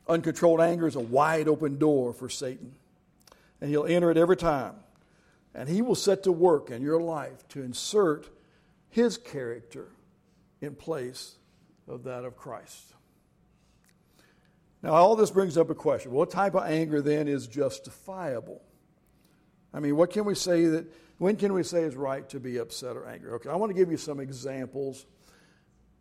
Uncontrolled 0.08 0.60
anger 0.60 0.86
is 0.86 0.96
a 0.96 1.00
wide 1.00 1.48
open 1.48 1.78
door 1.78 2.12
for 2.12 2.28
Satan, 2.28 2.74
and 3.60 3.70
he'll 3.70 3.86
enter 3.86 4.10
it 4.10 4.16
every 4.16 4.36
time. 4.36 4.74
And 5.54 5.68
he 5.68 5.82
will 5.82 5.94
set 5.94 6.22
to 6.24 6.32
work 6.32 6.70
in 6.70 6.82
your 6.82 7.00
life 7.00 7.46
to 7.48 7.62
insert 7.62 8.28
his 8.88 9.18
character 9.18 9.88
in 10.60 10.74
place 10.74 11.36
of 11.86 12.04
that 12.04 12.24
of 12.24 12.36
Christ. 12.36 12.94
Now, 14.82 14.94
all 14.94 15.14
this 15.14 15.30
brings 15.30 15.56
up 15.56 15.70
a 15.70 15.74
question. 15.74 16.10
What 16.10 16.30
type 16.30 16.54
of 16.54 16.64
anger 16.64 17.00
then 17.00 17.28
is 17.28 17.46
justifiable? 17.46 18.62
I 19.72 19.80
mean, 19.80 19.96
what 19.96 20.10
can 20.10 20.24
we 20.24 20.34
say 20.34 20.66
that, 20.66 20.92
when 21.18 21.36
can 21.36 21.52
we 21.52 21.62
say 21.62 21.82
is 21.82 21.94
right 21.94 22.28
to 22.30 22.40
be 22.40 22.58
upset 22.58 22.96
or 22.96 23.06
angry? 23.06 23.30
Okay, 23.32 23.48
I 23.48 23.56
want 23.56 23.70
to 23.70 23.74
give 23.78 23.90
you 23.90 23.96
some 23.96 24.18
examples 24.18 25.06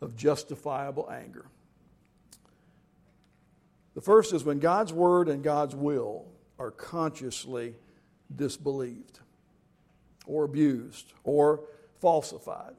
of 0.01 0.15
justifiable 0.15 1.09
anger. 1.11 1.45
The 3.95 4.01
first 4.01 4.33
is 4.33 4.43
when 4.43 4.59
God's 4.59 4.93
word 4.93 5.27
and 5.27 5.43
God's 5.43 5.75
will 5.75 6.25
are 6.57 6.71
consciously 6.71 7.75
disbelieved 8.33 9.19
or 10.25 10.45
abused 10.45 11.13
or 11.23 11.61
falsified 11.99 12.75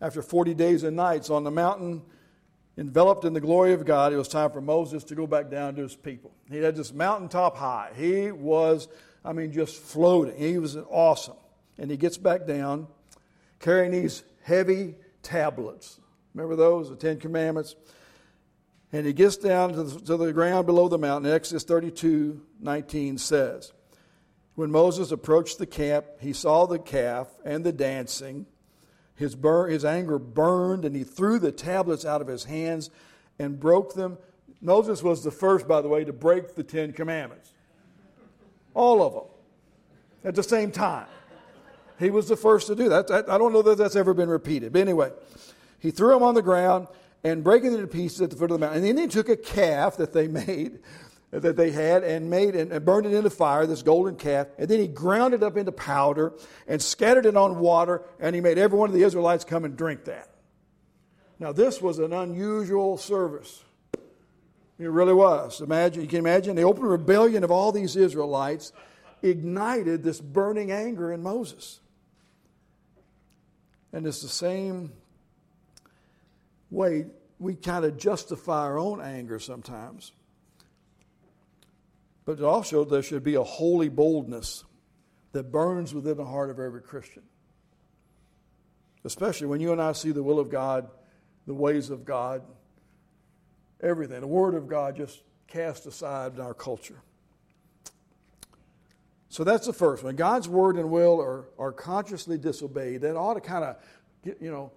after 0.00 0.22
40 0.22 0.54
days 0.54 0.82
and 0.82 0.96
nights 0.96 1.30
on 1.30 1.44
the 1.44 1.50
mountain, 1.50 2.02
enveloped 2.78 3.24
in 3.24 3.34
the 3.34 3.40
glory 3.40 3.72
of 3.72 3.84
God, 3.84 4.12
it 4.12 4.16
was 4.16 4.28
time 4.28 4.50
for 4.50 4.60
Moses 4.60 5.04
to 5.04 5.14
go 5.14 5.26
back 5.26 5.50
down 5.50 5.74
to 5.76 5.82
his 5.82 5.94
people. 5.94 6.32
He 6.50 6.58
had 6.58 6.76
this 6.76 6.92
mountaintop 6.92 7.56
high. 7.56 7.90
He 7.94 8.32
was, 8.32 8.88
I 9.24 9.32
mean, 9.32 9.52
just 9.52 9.76
floating. 9.76 10.36
He 10.36 10.58
was 10.58 10.76
awesome. 10.76 11.36
And 11.78 11.90
he 11.90 11.96
gets 11.96 12.16
back 12.16 12.46
down 12.46 12.86
carrying 13.58 13.92
these 13.92 14.22
heavy 14.42 14.94
tablets. 15.22 16.00
Remember 16.34 16.56
those, 16.56 16.88
the 16.88 16.96
Ten 16.96 17.18
Commandments? 17.18 17.76
And 18.92 19.06
he 19.06 19.12
gets 19.12 19.36
down 19.36 19.72
to 19.74 19.82
the, 19.84 20.00
to 20.00 20.16
the 20.16 20.32
ground 20.32 20.66
below 20.66 20.88
the 20.88 20.98
mountain. 20.98 21.30
Exodus 21.30 21.64
32 21.64 22.42
19 22.60 23.18
says, 23.18 23.72
When 24.54 24.70
Moses 24.70 25.12
approached 25.12 25.58
the 25.58 25.66
camp, 25.66 26.06
he 26.20 26.32
saw 26.32 26.66
the 26.66 26.78
calf 26.78 27.28
and 27.44 27.64
the 27.64 27.72
dancing 27.72 28.46
his, 29.20 29.34
bur- 29.34 29.68
his 29.68 29.84
anger 29.84 30.18
burned, 30.18 30.86
and 30.86 30.96
he 30.96 31.04
threw 31.04 31.38
the 31.38 31.52
tablets 31.52 32.06
out 32.06 32.22
of 32.22 32.26
his 32.26 32.44
hands 32.44 32.88
and 33.38 33.60
broke 33.60 33.92
them. 33.92 34.16
Moses 34.62 35.02
was 35.02 35.22
the 35.22 35.30
first, 35.30 35.68
by 35.68 35.82
the 35.82 35.88
way, 35.88 36.04
to 36.04 36.12
break 36.12 36.54
the 36.54 36.62
Ten 36.62 36.94
Commandments. 36.94 37.52
All 38.72 39.02
of 39.02 39.12
them 39.12 39.24
at 40.24 40.34
the 40.34 40.42
same 40.42 40.70
time. 40.70 41.06
He 41.98 42.08
was 42.08 42.28
the 42.28 42.36
first 42.36 42.66
to 42.68 42.74
do 42.74 42.88
that. 42.88 43.10
I 43.10 43.36
don't 43.36 43.52
know 43.52 43.60
that 43.60 43.76
that's 43.76 43.94
ever 43.94 44.14
been 44.14 44.30
repeated. 44.30 44.72
But 44.72 44.80
anyway, 44.80 45.10
he 45.78 45.90
threw 45.90 46.14
them 46.14 46.22
on 46.22 46.34
the 46.34 46.40
ground 46.40 46.88
and 47.22 47.44
breaking 47.44 47.72
it 47.72 47.76
into 47.76 47.86
pieces 47.86 48.20
at 48.20 48.30
the 48.30 48.36
foot 48.36 48.50
of 48.50 48.58
the 48.60 48.66
mountain. 48.66 48.84
And 48.84 48.98
then 48.98 49.04
he 49.04 49.08
took 49.08 49.28
a 49.28 49.36
calf 49.36 49.96
that 49.98 50.12
they 50.12 50.28
made 50.46 50.80
that 51.30 51.56
they 51.56 51.70
had 51.70 52.02
and 52.02 52.28
made 52.28 52.56
and 52.56 52.84
burned 52.84 53.06
it 53.06 53.12
in 53.12 53.22
the 53.22 53.30
fire, 53.30 53.64
this 53.64 53.82
golden 53.82 54.16
calf, 54.16 54.48
and 54.58 54.68
then 54.68 54.80
he 54.80 54.88
ground 54.88 55.32
it 55.32 55.42
up 55.42 55.56
into 55.56 55.70
powder 55.70 56.32
and 56.66 56.82
scattered 56.82 57.24
it 57.24 57.36
on 57.36 57.60
water, 57.60 58.02
and 58.18 58.34
he 58.34 58.40
made 58.40 58.58
every 58.58 58.76
one 58.76 58.88
of 58.88 58.94
the 58.94 59.04
Israelites 59.04 59.44
come 59.44 59.64
and 59.64 59.76
drink 59.76 60.04
that. 60.06 60.28
Now, 61.38 61.52
this 61.52 61.80
was 61.80 61.98
an 61.98 62.12
unusual 62.12 62.96
service. 62.98 63.62
It 64.78 64.90
really 64.90 65.14
was. 65.14 65.60
Imagine, 65.60 66.02
you 66.02 66.08
can 66.08 66.18
imagine 66.18 66.56
the 66.56 66.62
open 66.62 66.84
rebellion 66.84 67.44
of 67.44 67.50
all 67.50 67.70
these 67.70 67.96
Israelites 67.96 68.72
ignited 69.22 70.02
this 70.02 70.20
burning 70.20 70.72
anger 70.72 71.12
in 71.12 71.22
Moses. 71.22 71.80
And 73.92 74.06
it's 74.06 74.22
the 74.22 74.28
same 74.28 74.92
way 76.70 77.06
we 77.38 77.54
kind 77.54 77.84
of 77.84 77.96
justify 77.96 78.62
our 78.62 78.78
own 78.78 79.00
anger 79.00 79.38
sometimes. 79.38 80.12
But 82.24 82.40
also, 82.42 82.84
there 82.84 83.02
should 83.02 83.24
be 83.24 83.34
a 83.34 83.42
holy 83.42 83.88
boldness 83.88 84.64
that 85.32 85.50
burns 85.50 85.94
within 85.94 86.16
the 86.16 86.24
heart 86.24 86.50
of 86.50 86.58
every 86.58 86.82
Christian. 86.82 87.22
Especially 89.04 89.46
when 89.46 89.60
you 89.60 89.72
and 89.72 89.80
I 89.80 89.92
see 89.92 90.12
the 90.12 90.22
will 90.22 90.38
of 90.38 90.50
God, 90.50 90.88
the 91.46 91.54
ways 91.54 91.88
of 91.90 92.04
God, 92.04 92.42
everything, 93.82 94.20
the 94.20 94.26
Word 94.26 94.54
of 94.54 94.68
God 94.68 94.96
just 94.96 95.22
cast 95.48 95.86
aside 95.86 96.34
in 96.34 96.40
our 96.40 96.54
culture. 96.54 97.00
So 99.30 99.44
that's 99.44 99.66
the 99.66 99.72
first 99.72 100.02
one. 100.02 100.16
God's 100.16 100.48
word 100.48 100.76
and 100.76 100.90
will 100.90 101.20
are, 101.20 101.46
are 101.56 101.72
consciously 101.72 102.36
disobeyed. 102.36 103.02
That 103.02 103.16
ought 103.16 103.34
to 103.34 103.40
kind 103.40 103.64
of 103.64 103.76
you 104.24 104.50
know, 104.50 104.72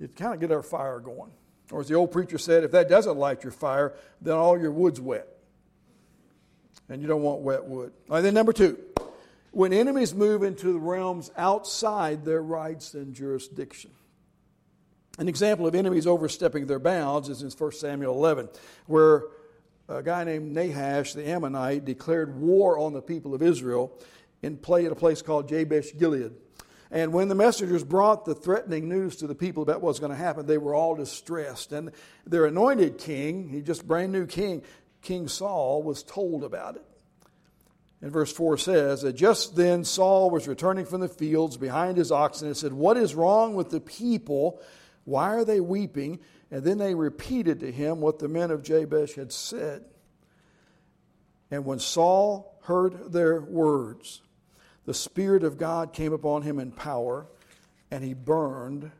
it 0.00 0.16
kind 0.16 0.34
of 0.34 0.40
get 0.40 0.50
our 0.50 0.62
fire 0.62 0.98
going. 0.98 1.30
Or 1.70 1.80
as 1.80 1.88
the 1.88 1.94
old 1.94 2.10
preacher 2.10 2.38
said, 2.38 2.64
if 2.64 2.72
that 2.72 2.88
doesn't 2.88 3.16
light 3.16 3.44
your 3.44 3.52
fire, 3.52 3.94
then 4.20 4.34
all 4.34 4.58
your 4.58 4.72
wood's 4.72 5.00
wet. 5.00 5.28
And 6.88 7.00
you 7.00 7.06
don't 7.06 7.22
want 7.22 7.42
wet 7.42 7.64
wood. 7.64 7.92
All 8.08 8.16
right, 8.16 8.22
then 8.22 8.34
number 8.34 8.52
two, 8.52 8.78
when 9.52 9.72
enemies 9.72 10.14
move 10.14 10.42
into 10.42 10.72
the 10.72 10.80
realms 10.80 11.30
outside 11.36 12.24
their 12.24 12.42
rights 12.42 12.94
and 12.94 13.14
jurisdiction. 13.14 13.90
An 15.18 15.28
example 15.28 15.66
of 15.66 15.74
enemies 15.74 16.06
overstepping 16.06 16.66
their 16.66 16.78
bounds 16.78 17.28
is 17.28 17.42
in 17.42 17.50
1 17.50 17.72
Samuel 17.72 18.14
11, 18.14 18.48
where 18.86 19.24
a 19.88 20.02
guy 20.02 20.24
named 20.24 20.54
Nahash 20.54 21.14
the 21.14 21.28
Ammonite 21.28 21.84
declared 21.84 22.40
war 22.40 22.78
on 22.78 22.92
the 22.92 23.02
people 23.02 23.34
of 23.34 23.42
Israel 23.42 23.92
in 24.42 24.56
play 24.56 24.86
at 24.86 24.92
a 24.92 24.96
place 24.96 25.20
called 25.20 25.48
Jabesh 25.48 25.98
Gilead. 25.98 26.32
And 26.90 27.12
when 27.12 27.28
the 27.28 27.36
messengers 27.36 27.84
brought 27.84 28.24
the 28.24 28.34
threatening 28.34 28.88
news 28.88 29.16
to 29.16 29.28
the 29.28 29.34
people 29.34 29.62
about 29.62 29.76
what 29.76 29.88
was 29.88 30.00
going 30.00 30.10
to 30.10 30.18
happen, 30.18 30.46
they 30.46 30.58
were 30.58 30.74
all 30.74 30.96
distressed. 30.96 31.72
And 31.72 31.92
their 32.26 32.46
anointed 32.46 32.98
king, 32.98 33.48
he 33.48 33.62
just 33.62 33.86
brand 33.86 34.12
new 34.12 34.26
king, 34.26 34.62
King 35.00 35.28
Saul, 35.28 35.82
was 35.82 36.02
told 36.02 36.42
about 36.42 36.76
it. 36.76 36.84
And 38.02 38.10
verse 38.10 38.32
4 38.32 38.58
says 38.58 39.02
that 39.02 39.12
just 39.12 39.56
then 39.56 39.84
Saul 39.84 40.30
was 40.30 40.48
returning 40.48 40.86
from 40.86 41.00
the 41.00 41.08
fields 41.08 41.56
behind 41.56 41.96
his 41.96 42.10
oxen 42.10 42.48
and 42.48 42.56
said, 42.56 42.72
What 42.72 42.96
is 42.96 43.14
wrong 43.14 43.54
with 43.54 43.70
the 43.70 43.80
people? 43.80 44.60
Why 45.04 45.34
are 45.34 45.44
they 45.44 45.60
weeping? 45.60 46.20
And 46.50 46.64
then 46.64 46.78
they 46.78 46.94
repeated 46.94 47.60
to 47.60 47.70
him 47.70 48.00
what 48.00 48.18
the 48.18 48.28
men 48.28 48.50
of 48.50 48.62
Jabesh 48.62 49.14
had 49.14 49.32
said. 49.32 49.84
And 51.50 51.64
when 51.64 51.78
Saul 51.78 52.58
heard 52.62 53.12
their 53.12 53.40
words, 53.40 54.22
the 54.86 54.94
Spirit 54.94 55.44
of 55.44 55.58
God 55.58 55.92
came 55.92 56.12
upon 56.12 56.42
him 56.42 56.58
in 56.58 56.72
power, 56.72 57.26
and 57.90 58.02
he 58.02 58.14
burned 58.14 58.90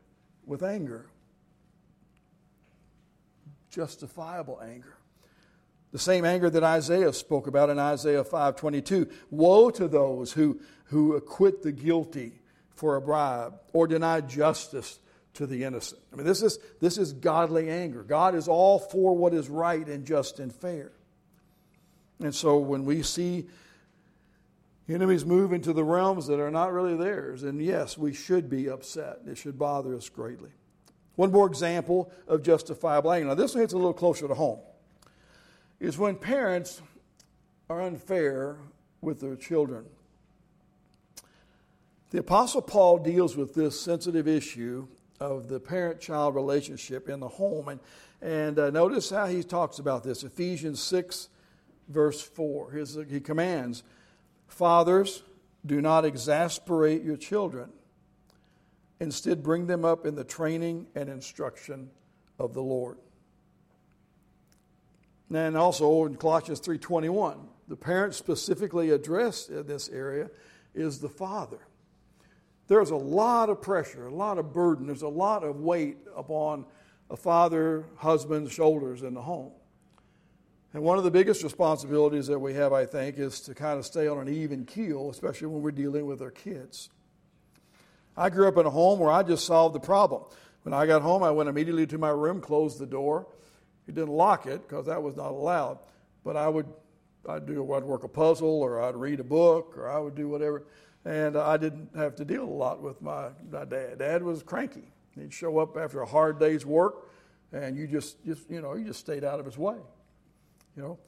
with 0.45 0.63
anger. 0.63 1.07
Justifiable 3.69 4.59
anger. 4.61 4.97
The 5.91 5.99
same 5.99 6.23
anger 6.23 6.49
that 6.49 6.63
Isaiah 6.63 7.11
spoke 7.13 7.47
about 7.47 7.69
in 7.69 7.79
Isaiah 7.79 8.23
5:22. 8.23 9.09
Woe 9.29 9.69
to 9.71 9.87
those 9.87 10.33
who, 10.33 10.59
who 10.85 11.15
acquit 11.15 11.63
the 11.63 11.71
guilty 11.71 12.41
for 12.73 12.95
a 12.95 13.01
bribe 13.01 13.59
or 13.73 13.87
deny 13.87 14.21
justice 14.21 14.99
to 15.33 15.45
the 15.45 15.63
innocent. 15.63 16.01
I 16.11 16.15
mean, 16.15 16.25
this 16.25 16.41
is, 16.41 16.59
this 16.79 16.97
is 16.97 17.13
godly 17.13 17.69
anger. 17.69 18.03
God 18.03 18.35
is 18.35 18.47
all 18.47 18.79
for 18.79 19.15
what 19.15 19.33
is 19.33 19.49
right 19.49 19.85
and 19.87 20.05
just 20.05 20.39
and 20.39 20.53
fair. 20.53 20.91
And 22.19 22.35
so 22.35 22.57
when 22.57 22.85
we 22.85 23.03
see 23.03 23.47
enemies 24.93 25.25
move 25.25 25.53
into 25.53 25.73
the 25.73 25.83
realms 25.83 26.27
that 26.27 26.39
are 26.39 26.51
not 26.51 26.71
really 26.71 26.95
theirs, 26.95 27.43
and 27.43 27.61
yes, 27.61 27.97
we 27.97 28.13
should 28.13 28.49
be 28.49 28.69
upset. 28.69 29.19
It 29.27 29.37
should 29.37 29.57
bother 29.57 29.95
us 29.95 30.09
greatly. 30.09 30.51
One 31.15 31.31
more 31.31 31.47
example 31.47 32.11
of 32.27 32.41
justifiable 32.41 33.11
anger. 33.11 33.27
Now, 33.27 33.35
this 33.35 33.53
one 33.53 33.61
hits 33.61 33.73
a 33.73 33.77
little 33.77 33.93
closer 33.93 34.27
to 34.27 34.33
home. 34.33 34.59
Is 35.79 35.97
when 35.97 36.15
parents 36.15 36.81
are 37.69 37.81
unfair 37.81 38.57
with 39.01 39.19
their 39.19 39.35
children. 39.35 39.85
The 42.11 42.19
Apostle 42.19 42.61
Paul 42.61 42.97
deals 42.99 43.37
with 43.37 43.53
this 43.53 43.79
sensitive 43.79 44.27
issue 44.27 44.87
of 45.19 45.47
the 45.47 45.59
parent 45.59 46.01
child 46.01 46.35
relationship 46.35 47.07
in 47.07 47.19
the 47.19 47.27
home. 47.27 47.69
And, 47.69 47.79
and 48.21 48.59
uh, 48.59 48.69
notice 48.71 49.09
how 49.09 49.27
he 49.27 49.43
talks 49.43 49.79
about 49.79 50.03
this 50.03 50.23
Ephesians 50.23 50.81
6, 50.81 51.29
verse 51.87 52.21
4. 52.21 52.71
His, 52.71 52.97
he 53.09 53.21
commands, 53.21 53.83
Fathers, 54.51 55.23
do 55.65 55.81
not 55.81 56.05
exasperate 56.05 57.03
your 57.03 57.17
children. 57.17 57.71
Instead, 58.99 59.41
bring 59.41 59.67
them 59.67 59.83
up 59.83 60.05
in 60.05 60.15
the 60.15 60.23
training 60.23 60.87
and 60.95 61.09
instruction 61.09 61.89
of 62.37 62.53
the 62.53 62.61
Lord. 62.61 62.97
And 65.33 65.57
also 65.57 66.05
in 66.05 66.15
Colossians 66.15 66.59
3:21, 66.59 67.47
the 67.67 67.77
parent 67.77 68.13
specifically 68.13 68.89
addressed 68.89 69.49
in 69.49 69.65
this 69.65 69.89
area 69.89 70.29
is 70.73 70.99
the 70.99 71.09
father 71.09 71.59
there's 72.71 72.91
a 72.91 72.95
lot 72.95 73.49
of 73.49 73.61
pressure, 73.61 74.07
a 74.07 74.15
lot 74.15 74.37
of 74.37 74.53
burden, 74.53 74.87
there's 74.87 75.01
a 75.01 75.07
lot 75.09 75.43
of 75.43 75.57
weight 75.57 75.97
upon 76.15 76.65
a 77.09 77.17
father, 77.17 77.83
husband's 77.97 78.49
shoulders 78.49 79.03
in 79.03 79.13
the 79.13 79.21
home. 79.21 79.51
And 80.73 80.83
one 80.83 80.97
of 80.97 81.03
the 81.03 81.11
biggest 81.11 81.43
responsibilities 81.43 82.27
that 82.27 82.39
we 82.39 82.53
have, 82.53 82.71
I 82.71 82.85
think, 82.85 83.17
is 83.17 83.41
to 83.41 83.53
kind 83.53 83.77
of 83.77 83.85
stay 83.85 84.07
on 84.07 84.19
an 84.19 84.33
even 84.33 84.65
keel, 84.65 85.09
especially 85.09 85.47
when 85.47 85.61
we're 85.61 85.71
dealing 85.71 86.05
with 86.05 86.21
our 86.21 86.31
kids. 86.31 86.89
I 88.15 88.29
grew 88.29 88.47
up 88.47 88.57
in 88.57 88.65
a 88.65 88.69
home 88.69 88.99
where 88.99 89.11
I 89.11 89.23
just 89.23 89.45
solved 89.45 89.75
the 89.75 89.79
problem. 89.81 90.23
When 90.63 90.73
I 90.73 90.85
got 90.85 91.01
home, 91.01 91.23
I 91.23 91.31
went 91.31 91.49
immediately 91.49 91.87
to 91.87 91.97
my 91.97 92.09
room, 92.09 92.39
closed 92.39 92.79
the 92.79 92.85
door. 92.85 93.27
He 93.85 93.91
didn't 93.91 94.13
lock 94.13 94.45
it 94.45 94.67
because 94.67 94.85
that 94.85 95.01
was 95.01 95.15
not 95.17 95.31
allowed. 95.31 95.79
But 96.23 96.37
I 96.37 96.47
would, 96.47 96.67
I'd 97.27 97.45
do, 97.45 97.73
I'd 97.73 97.83
work 97.83 98.03
a 98.03 98.07
puzzle, 98.07 98.61
or 98.61 98.81
I'd 98.81 98.95
read 98.95 99.19
a 99.19 99.25
book, 99.25 99.77
or 99.77 99.89
I 99.89 99.99
would 99.99 100.15
do 100.15 100.29
whatever. 100.29 100.63
And 101.03 101.35
I 101.35 101.57
didn't 101.57 101.89
have 101.95 102.15
to 102.15 102.25
deal 102.25 102.43
a 102.43 102.45
lot 102.45 102.81
with 102.81 103.01
my, 103.01 103.29
my 103.51 103.65
dad. 103.65 103.99
Dad 103.99 104.23
was 104.23 104.43
cranky. 104.43 104.93
He'd 105.15 105.33
show 105.33 105.57
up 105.57 105.75
after 105.75 106.01
a 106.01 106.05
hard 106.05 106.39
day's 106.39 106.65
work, 106.65 107.09
and 107.51 107.75
you 107.75 107.87
just, 107.87 108.23
just, 108.23 108.49
you 108.49 108.61
know, 108.61 108.75
you 108.75 108.85
just 108.85 108.99
stayed 108.99 109.25
out 109.25 109.39
of 109.39 109.45
his 109.45 109.57
way. 109.57 109.77
You 110.75 110.83
know, 110.83 110.99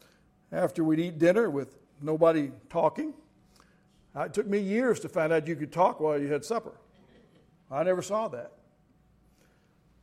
after 0.52 0.84
we'd 0.84 1.00
eat 1.00 1.20
dinner 1.20 1.50
with 1.50 1.78
nobody 2.02 2.52
talking, 2.70 3.14
uh, 4.16 4.22
it 4.22 4.34
took 4.34 4.48
me 4.48 4.60
years 4.60 5.00
to 5.02 5.10
find 5.10 5.34
out 5.34 5.48
you 5.48 5.56
could 5.56 5.72
talk 5.72 6.00
while 6.00 6.20
you 6.20 6.32
had 6.32 6.46
supper. 6.46 6.74
I 7.72 7.84
never 7.84 8.02
saw 8.02 8.28
that. 8.28 8.52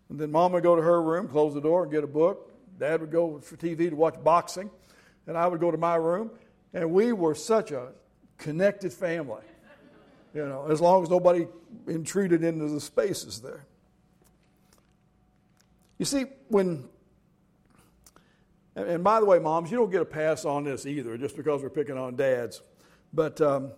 And 0.08 0.18
then 0.18 0.32
mom 0.32 0.52
would 0.52 0.64
go 0.64 0.74
to 0.74 0.82
her 0.82 1.00
room, 1.00 1.28
close 1.28 1.54
the 1.54 1.60
door, 1.60 1.84
and 1.84 1.92
get 1.92 2.02
a 2.02 2.08
book. 2.08 2.52
Dad 2.78 3.00
would 3.00 3.12
go 3.12 3.38
for 3.38 3.56
TV 3.56 3.90
to 3.90 3.96
watch 3.96 4.16
boxing, 4.24 4.70
and 5.26 5.36
I 5.36 5.46
would 5.46 5.60
go 5.60 5.70
to 5.70 5.78
my 5.78 5.94
room. 5.94 6.30
And 6.72 6.90
we 6.90 7.12
were 7.12 7.34
such 7.34 7.70
a 7.70 7.88
connected 8.38 8.92
family. 8.92 9.42
You 10.34 10.46
know, 10.46 10.66
as 10.68 10.80
long 10.80 11.02
as 11.02 11.10
nobody 11.10 11.46
intruded 11.86 12.42
into 12.42 12.68
the 12.68 12.80
spaces 12.80 13.40
there. 13.40 13.66
You 15.98 16.04
see, 16.04 16.24
when, 16.48 16.88
and 18.76 19.02
by 19.02 19.20
the 19.20 19.26
way, 19.26 19.38
moms, 19.38 19.70
you 19.70 19.76
don't 19.76 19.90
get 19.90 20.02
a 20.02 20.06
pass 20.06 20.44
on 20.44 20.64
this 20.64 20.86
either, 20.86 21.16
just 21.18 21.36
because 21.36 21.62
we're 21.62 21.70
picking 21.70 21.98
on 21.98 22.16
dads. 22.16 22.62
But 23.12 23.40
um, 23.40 23.72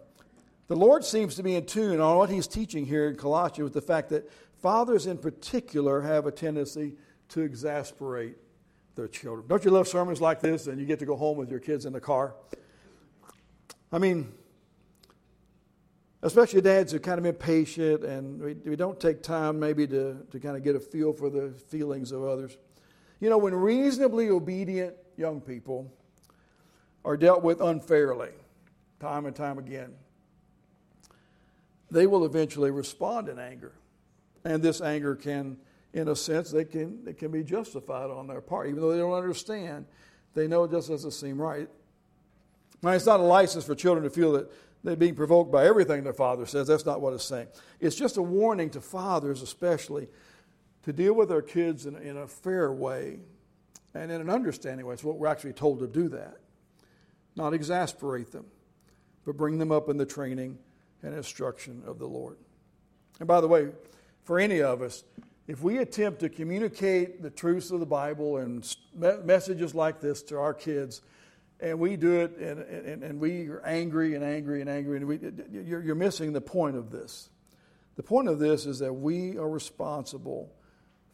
the 0.69 0.77
Lord 0.77 1.05
seems 1.05 1.35
to 1.37 1.43
be 1.43 1.55
in 1.55 1.67
tune 1.67 2.01
on 2.01 2.17
what 2.17 2.31
He's 2.31 2.47
teaching 2.47 2.85
here 2.85 3.09
in 3.09 3.17
Colossians 3.17 3.65
with 3.65 3.73
the 3.75 3.81
fact 3.81 4.11
that 4.11 4.31
fathers 4.61 5.07
in 5.07 5.19
particular 5.19 6.03
have 6.03 6.27
a 6.27 6.31
tendency 6.31 6.95
to 7.31 7.41
exasperate 7.41 8.37
their 8.95 9.09
children. 9.09 9.47
Don't 9.49 9.65
you 9.65 9.71
love 9.71 9.89
sermons 9.89 10.21
like 10.21 10.41
this 10.41 10.67
and 10.67 10.79
you 10.79 10.87
get 10.87 10.99
to 10.99 11.07
go 11.07 11.17
home 11.17 11.39
with 11.39 11.51
your 11.51 11.61
kids 11.61 11.87
in 11.87 11.93
the 11.93 12.01
car? 12.01 12.35
I 13.91 13.99
mean, 13.99 14.33
especially 16.23 16.61
dads 16.61 16.93
who 16.93 16.97
are 16.97 17.01
kind 17.01 17.19
of 17.19 17.27
impatient 17.27 18.05
and 18.05 18.41
we, 18.41 18.55
we 18.55 18.77
don't 18.77 19.01
take 19.01 19.23
time 19.23 19.59
maybe 19.59 19.87
to, 19.87 20.19
to 20.31 20.41
kind 20.41 20.57
of 20.57 20.63
get 20.63 20.77
a 20.77 20.81
feel 20.81 21.13
for 21.13 21.31
the 21.31 21.51
feelings 21.69 22.13
of 22.13 22.25
others. 22.25 22.57
You 23.23 23.31
know, 23.31 23.39
when 23.39 23.55
reasonably 23.55 24.31
obedient 24.31 24.97
young 25.17 25.41
people 25.41 25.89
are 27.05 27.17
dealt 27.17 27.45
with 27.45 27.61
unfairly, 27.61 28.31
time 28.99 29.27
and 29.27 29.37
time 29.37 29.59
again, 29.59 29.93
they 31.89 32.09
will 32.09 32.25
eventually 32.25 32.73
respond 32.73 33.29
in 33.29 33.39
anger. 33.39 33.75
And 34.45 34.61
this 34.61 34.81
anger 34.81 35.15
can, 35.15 35.57
in 35.93 36.09
a 36.09 36.17
sense, 36.17 36.51
they 36.51 36.65
can, 36.65 37.05
it 37.07 37.17
can 37.17 37.31
be 37.31 37.45
justified 37.45 38.11
on 38.11 38.27
their 38.27 38.41
part. 38.41 38.67
Even 38.67 38.81
though 38.81 38.91
they 38.91 38.99
don't 38.99 39.13
understand, 39.13 39.87
they 40.35 40.49
know 40.49 40.65
it 40.65 40.73
just 40.73 40.89
doesn't 40.89 41.13
seem 41.13 41.41
right. 41.41 41.69
Now, 42.83 42.91
it's 42.91 43.07
not 43.07 43.21
a 43.21 43.23
license 43.23 43.65
for 43.65 43.77
children 43.77 44.03
to 44.03 44.11
feel 44.11 44.33
that 44.33 44.51
they're 44.83 44.97
being 44.97 45.15
provoked 45.15 45.53
by 45.53 45.65
everything 45.65 46.03
their 46.03 46.13
father 46.13 46.45
says. 46.45 46.67
That's 46.67 46.85
not 46.85 47.01
what 47.01 47.13
it's 47.13 47.23
saying. 47.23 47.47
It's 47.79 47.95
just 47.95 48.17
a 48.17 48.23
warning 48.23 48.71
to 48.71 48.81
fathers, 48.81 49.43
especially, 49.43 50.09
to 50.85 50.93
deal 50.93 51.15
with 51.15 51.31
our 51.31 51.43
kids 51.43 51.87
in, 51.87 51.97
in 51.97 52.17
a 52.17 52.27
fair 52.27 52.73
way 52.73 53.21
and 53.95 54.11
in 54.11 54.21
an 54.21 54.31
understanding 54.31 54.87
way. 54.87 54.95
It's 54.95 55.05
what 55.05 55.19
we're 55.19 55.29
actually 55.29 55.53
told 55.53 55.81
to 55.81 55.87
do 55.87 56.09
that. 56.11 56.39
Not 57.37 57.55
exasperate 57.55 58.33
them, 58.33 58.47
but 59.25 59.37
bring 59.37 59.59
them 59.59 59.73
up 59.73 59.89
in 59.89 59.97
the 59.97 60.07
training 60.07 60.59
and 61.03 61.15
instruction 61.15 61.83
of 61.87 61.99
the 61.99 62.07
Lord. 62.07 62.37
And 63.19 63.29
by 63.29 63.41
the 63.41 63.49
way, 63.49 63.69
for 64.25 64.39
any 64.39 64.61
of 64.61 64.83
us, 64.83 65.05
if 65.47 65.63
we 65.63 65.79
attempt 65.79 66.21
to 66.21 66.29
communicate 66.29 67.23
the 67.23 67.31
truths 67.31 67.71
of 67.71 67.81
the 67.81 67.87
Bible 67.87 68.37
and 68.39 68.77
messages 68.95 69.75
like 69.75 70.01
this 70.01 70.23
to 70.25 70.39
our 70.39 70.55
kids, 70.55 71.03
and 71.61 71.79
we 71.79 71.97
do 71.97 72.21
it 72.21 72.37
and, 72.39 72.61
and, 72.61 73.03
and 73.03 73.21
we 73.21 73.49
are 73.49 73.63
angry 73.65 74.15
and 74.15 74.25
angry 74.25 74.61
and 74.61 74.71
angry, 74.71 74.97
and 74.97 75.07
we, 75.07 75.19
you're, 75.51 75.83
you're 75.83 75.95
missing 75.95 76.33
the 76.33 76.41
point 76.41 76.77
of 76.77 76.91
this. 76.91 77.29
The 77.97 78.03
point 78.03 78.29
of 78.29 78.39
this 78.39 78.67
is 78.67 78.79
that 78.79 78.93
we 78.93 79.37
are 79.37 79.49
responsible 79.49 80.53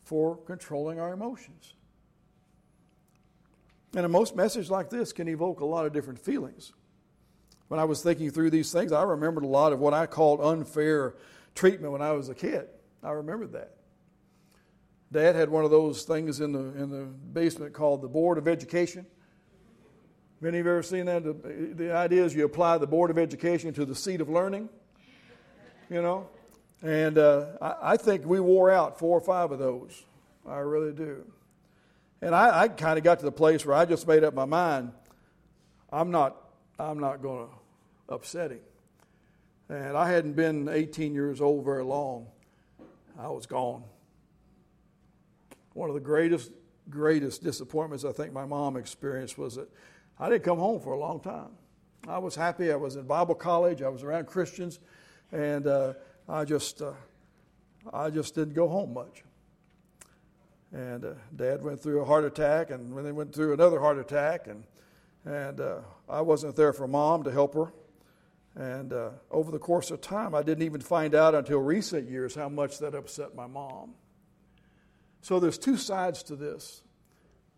for 0.09 0.38
controlling 0.38 0.99
our 0.99 1.12
emotions. 1.12 1.75
And 3.94 4.07
a 4.07 4.09
most 4.09 4.35
message 4.35 4.71
like 4.71 4.88
this 4.88 5.12
can 5.12 5.29
evoke 5.29 5.61
a 5.61 5.66
lot 5.66 5.85
of 5.85 5.92
different 5.92 6.18
feelings. 6.18 6.73
When 7.68 7.79
I 7.79 7.85
was 7.85 8.03
thinking 8.03 8.31
through 8.31 8.49
these 8.49 8.73
things, 8.73 8.90
I 8.90 9.03
remembered 9.03 9.44
a 9.44 9.49
lot 9.49 9.75
of 9.75 9.81
what 9.81 9.92
I 9.92 10.07
called 10.07 10.40
unfair 10.40 11.16
treatment 11.55 11.92
when 11.92 12.01
I 12.01 12.12
was 12.12 12.31
a 12.31 12.35
kid. 12.35 12.68
I 13.03 13.11
remembered 13.11 13.53
that. 13.53 13.75
Dad 15.12 15.37
had 15.37 15.51
one 15.51 15.66
of 15.66 15.71
those 15.71 16.05
things 16.05 16.40
in 16.40 16.53
the, 16.53 16.83
in 16.83 16.88
the 16.88 17.05
basement 17.05 17.75
called 17.75 18.01
the 18.01 18.09
Board 18.09 18.38
of 18.38 18.49
Education. 18.49 19.05
Have 20.40 20.49
any 20.49 20.61
of 20.61 20.64
you 20.64 20.73
ever 20.73 20.83
seen 20.83 21.05
that? 21.05 21.23
The, 21.23 21.35
the 21.75 21.94
idea 21.94 22.25
is 22.25 22.35
you 22.35 22.47
apply 22.47 22.79
the 22.79 22.87
Board 22.87 23.11
of 23.11 23.18
Education 23.18 23.75
to 23.75 23.85
the 23.85 23.94
seat 23.94 24.23
of 24.23 24.31
learning, 24.31 24.71
you 25.90 26.01
know? 26.01 26.31
And 26.83 27.19
uh, 27.19 27.47
I, 27.61 27.75
I, 27.93 27.97
think 27.97 28.25
we 28.25 28.38
wore 28.38 28.71
out 28.71 28.99
four 28.99 29.19
or 29.19 29.21
five 29.21 29.51
of 29.51 29.59
those. 29.59 30.05
I 30.47 30.59
really 30.59 30.93
do. 30.93 31.25
And 32.23 32.35
I, 32.35 32.62
I 32.62 32.69
kind 32.69 32.99
of 32.99 33.05
got 33.05 33.19
to 33.19 33.25
the 33.25 33.33
place 33.33 33.67
where 33.67 33.75
I 33.75 33.85
just 33.85 34.07
made 34.07 34.23
up 34.23 34.35
my 34.35 34.45
mind 34.45 34.93
I'm 35.91 36.11
not, 36.11 36.37
I'm 36.79 37.01
not 37.01 37.23
going 37.23 37.49
to 37.49 38.14
upset 38.14 38.51
him. 38.51 38.61
And 39.69 39.97
I 39.97 40.11
hadn't 40.11 40.35
been 40.35 40.69
18 40.69 41.14
years 41.14 41.41
old 41.41 41.64
very 41.64 41.85
long. 41.85 42.27
I 43.19 43.29
was 43.29 43.47
gone. 43.47 43.83
One 45.73 45.88
of 45.88 45.95
the 45.95 46.01
greatest, 46.01 46.51
greatest 46.91 47.43
disappointments 47.43 48.05
I 48.05 48.12
think 48.12 48.33
my 48.33 48.45
mom 48.45 48.77
experienced 48.77 49.38
was 49.38 49.57
that 49.57 49.69
I 50.19 50.29
didn't 50.29 50.45
come 50.45 50.59
home 50.59 50.81
for 50.81 50.93
a 50.93 50.99
long 50.99 51.21
time. 51.21 51.51
I 52.07 52.19
was 52.19 52.35
happy. 52.35 52.71
I 52.71 52.77
was 52.77 52.97
in 52.97 53.07
Bible 53.07 53.35
college. 53.35 53.83
I 53.83 53.88
was 53.88 54.03
around 54.03 54.27
Christians, 54.27 54.79
and 55.33 55.67
uh, 55.67 55.95
I 56.29 56.45
just, 56.45 56.83
uh, 56.83 56.93
I 57.93 58.11
just 58.11 58.35
didn't 58.35 58.55
go 58.55 58.69
home 58.69 58.93
much. 58.93 59.25
And 60.73 61.05
uh, 61.05 61.14
Dad 61.35 61.62
went 61.62 61.81
through 61.81 62.03
a 62.03 62.05
heart 62.05 62.25
attack, 62.25 62.71
and 62.71 62.95
then 62.95 63.05
they 63.05 63.12
went 63.12 63.35
through 63.35 63.55
another 63.55 63.81
heart 63.81 63.99
attack, 63.99 64.47
and 64.47 64.64
and 65.25 65.61
uh, 65.61 65.79
I 66.09 66.21
wasn't 66.21 66.57
there 66.57 66.73
for 66.73 66.87
Mom 66.87 67.25
to 67.25 67.31
help 67.31 67.55
her. 67.55 67.73
And 68.55 68.93
uh, 68.93 69.11
over 69.31 69.51
the 69.53 69.59
course 69.59 69.91
of 69.91 70.01
time, 70.01 70.35
I 70.35 70.43
didn't 70.43 70.64
even 70.64 70.81
find 70.81 71.14
out 71.14 71.35
until 71.35 71.59
recent 71.61 72.09
years 72.11 72.35
how 72.35 72.49
much 72.49 72.79
that 72.79 72.95
upset 72.95 73.35
my 73.35 73.47
mom. 73.47 73.95
So 75.21 75.38
there's 75.38 75.59
two 75.59 75.77
sides 75.77 76.23
to 76.25 76.37
this. 76.37 76.83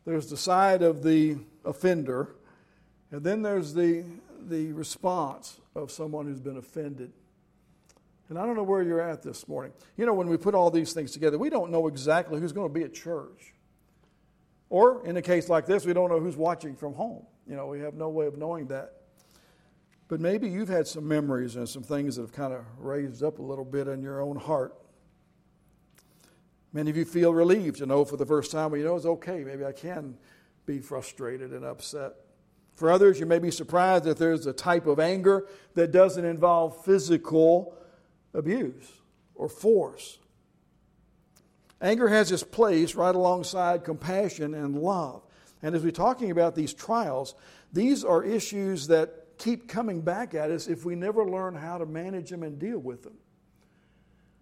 There's 0.04 0.28
the 0.28 0.36
side 0.36 0.82
of 0.82 1.02
the 1.02 1.38
offender, 1.64 2.36
and 3.10 3.24
then 3.24 3.42
there's 3.42 3.74
the 3.74 4.04
the 4.48 4.72
response 4.72 5.60
of 5.74 5.90
someone 5.90 6.26
who's 6.26 6.40
been 6.40 6.56
offended. 6.56 7.12
And 8.30 8.38
I 8.38 8.46
don't 8.46 8.54
know 8.54 8.62
where 8.62 8.80
you're 8.80 9.00
at 9.00 9.24
this 9.24 9.48
morning. 9.48 9.72
You 9.96 10.06
know, 10.06 10.14
when 10.14 10.28
we 10.28 10.36
put 10.36 10.54
all 10.54 10.70
these 10.70 10.92
things 10.92 11.10
together, 11.10 11.36
we 11.36 11.50
don't 11.50 11.72
know 11.72 11.88
exactly 11.88 12.40
who's 12.40 12.52
going 12.52 12.72
to 12.72 12.72
be 12.72 12.84
at 12.84 12.94
church. 12.94 13.54
Or 14.68 15.04
in 15.04 15.16
a 15.16 15.22
case 15.22 15.48
like 15.48 15.66
this, 15.66 15.84
we 15.84 15.92
don't 15.92 16.08
know 16.08 16.20
who's 16.20 16.36
watching 16.36 16.76
from 16.76 16.94
home. 16.94 17.26
You 17.48 17.56
know, 17.56 17.66
we 17.66 17.80
have 17.80 17.94
no 17.94 18.08
way 18.08 18.26
of 18.26 18.38
knowing 18.38 18.68
that. 18.68 18.92
But 20.06 20.20
maybe 20.20 20.48
you've 20.48 20.68
had 20.68 20.86
some 20.86 21.08
memories 21.08 21.56
and 21.56 21.68
some 21.68 21.82
things 21.82 22.16
that 22.16 22.22
have 22.22 22.32
kind 22.32 22.52
of 22.52 22.64
raised 22.78 23.24
up 23.24 23.40
a 23.40 23.42
little 23.42 23.64
bit 23.64 23.88
in 23.88 24.00
your 24.00 24.22
own 24.22 24.36
heart. 24.36 24.76
Many 26.72 26.88
of 26.88 26.96
you 26.96 27.04
feel 27.04 27.34
relieved 27.34 27.78
to 27.78 27.86
know 27.86 28.04
for 28.04 28.16
the 28.16 28.26
first 28.26 28.52
time, 28.52 28.70
well, 28.70 28.78
you 28.78 28.86
know, 28.86 28.94
it's 28.94 29.06
okay. 29.06 29.42
Maybe 29.42 29.64
I 29.64 29.72
can 29.72 30.16
be 30.66 30.78
frustrated 30.78 31.50
and 31.50 31.64
upset. 31.64 32.12
For 32.76 32.92
others, 32.92 33.18
you 33.18 33.26
may 33.26 33.40
be 33.40 33.50
surprised 33.50 34.04
that 34.04 34.18
there's 34.18 34.46
a 34.46 34.52
type 34.52 34.86
of 34.86 35.00
anger 35.00 35.48
that 35.74 35.90
doesn't 35.90 36.24
involve 36.24 36.84
physical 36.84 37.76
abuse 38.34 38.90
or 39.34 39.48
force. 39.48 40.18
Anger 41.80 42.08
has 42.08 42.30
its 42.30 42.42
place 42.42 42.94
right 42.94 43.14
alongside 43.14 43.84
compassion 43.84 44.54
and 44.54 44.76
love. 44.76 45.22
And 45.62 45.74
as 45.74 45.82
we're 45.82 45.92
talking 45.92 46.30
about 46.30 46.54
these 46.54 46.72
trials, 46.74 47.34
these 47.72 48.04
are 48.04 48.22
issues 48.22 48.88
that 48.88 49.38
keep 49.38 49.68
coming 49.68 50.02
back 50.02 50.34
at 50.34 50.50
us 50.50 50.68
if 50.68 50.84
we 50.84 50.94
never 50.94 51.24
learn 51.24 51.54
how 51.54 51.78
to 51.78 51.86
manage 51.86 52.30
them 52.30 52.42
and 52.42 52.58
deal 52.58 52.78
with 52.78 53.02
them. 53.02 53.16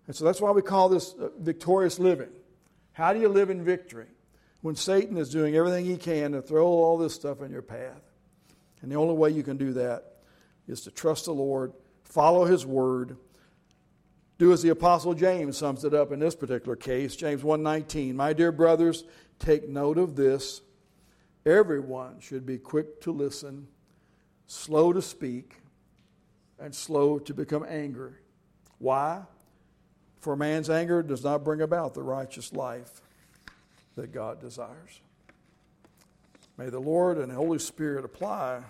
And 0.06 0.16
so 0.16 0.24
that's 0.24 0.40
why 0.40 0.50
we 0.50 0.62
call 0.62 0.88
this 0.88 1.14
uh, 1.14 1.28
victorious 1.38 1.98
living. 1.98 2.30
How 2.92 3.12
do 3.12 3.20
you 3.20 3.28
live 3.28 3.50
in 3.50 3.64
victory? 3.64 4.06
When 4.60 4.74
Satan 4.74 5.16
is 5.16 5.30
doing 5.30 5.54
everything 5.54 5.84
he 5.84 5.96
can 5.96 6.32
to 6.32 6.42
throw 6.42 6.66
all 6.66 6.98
this 6.98 7.14
stuff 7.14 7.42
in 7.42 7.52
your 7.52 7.62
path. 7.62 8.02
And 8.82 8.90
the 8.90 8.96
only 8.96 9.14
way 9.14 9.30
you 9.30 9.44
can 9.44 9.56
do 9.56 9.72
that 9.74 10.16
is 10.66 10.80
to 10.82 10.90
trust 10.90 11.26
the 11.26 11.32
Lord, 11.32 11.72
follow 12.02 12.44
his 12.44 12.66
word, 12.66 13.16
do 14.38 14.52
as 14.52 14.62
the 14.62 14.68
apostle 14.68 15.14
James 15.14 15.58
sums 15.58 15.84
it 15.84 15.92
up 15.92 16.12
in 16.12 16.20
this 16.20 16.36
particular 16.36 16.76
case, 16.76 17.16
James 17.16 17.42
1:19. 17.42 18.16
My 18.16 18.32
dear 18.32 18.52
brothers, 18.52 19.04
take 19.38 19.68
note 19.68 19.98
of 19.98 20.14
this. 20.14 20.62
Everyone 21.44 22.20
should 22.20 22.46
be 22.46 22.58
quick 22.58 23.00
to 23.00 23.12
listen, 23.12 23.68
slow 24.46 24.92
to 24.92 25.02
speak, 25.02 25.56
and 26.58 26.74
slow 26.74 27.18
to 27.18 27.34
become 27.34 27.64
angry. 27.68 28.14
Why? 28.78 29.24
For 30.20 30.36
man's 30.36 30.70
anger 30.70 31.02
does 31.02 31.24
not 31.24 31.44
bring 31.44 31.60
about 31.60 31.94
the 31.94 32.02
righteous 32.02 32.52
life 32.52 33.00
that 33.96 34.12
God 34.12 34.40
desires. 34.40 35.00
May 36.56 36.70
the 36.70 36.80
Lord 36.80 37.18
and 37.18 37.30
the 37.30 37.36
Holy 37.36 37.58
Spirit 37.58 38.04
apply 38.04 38.62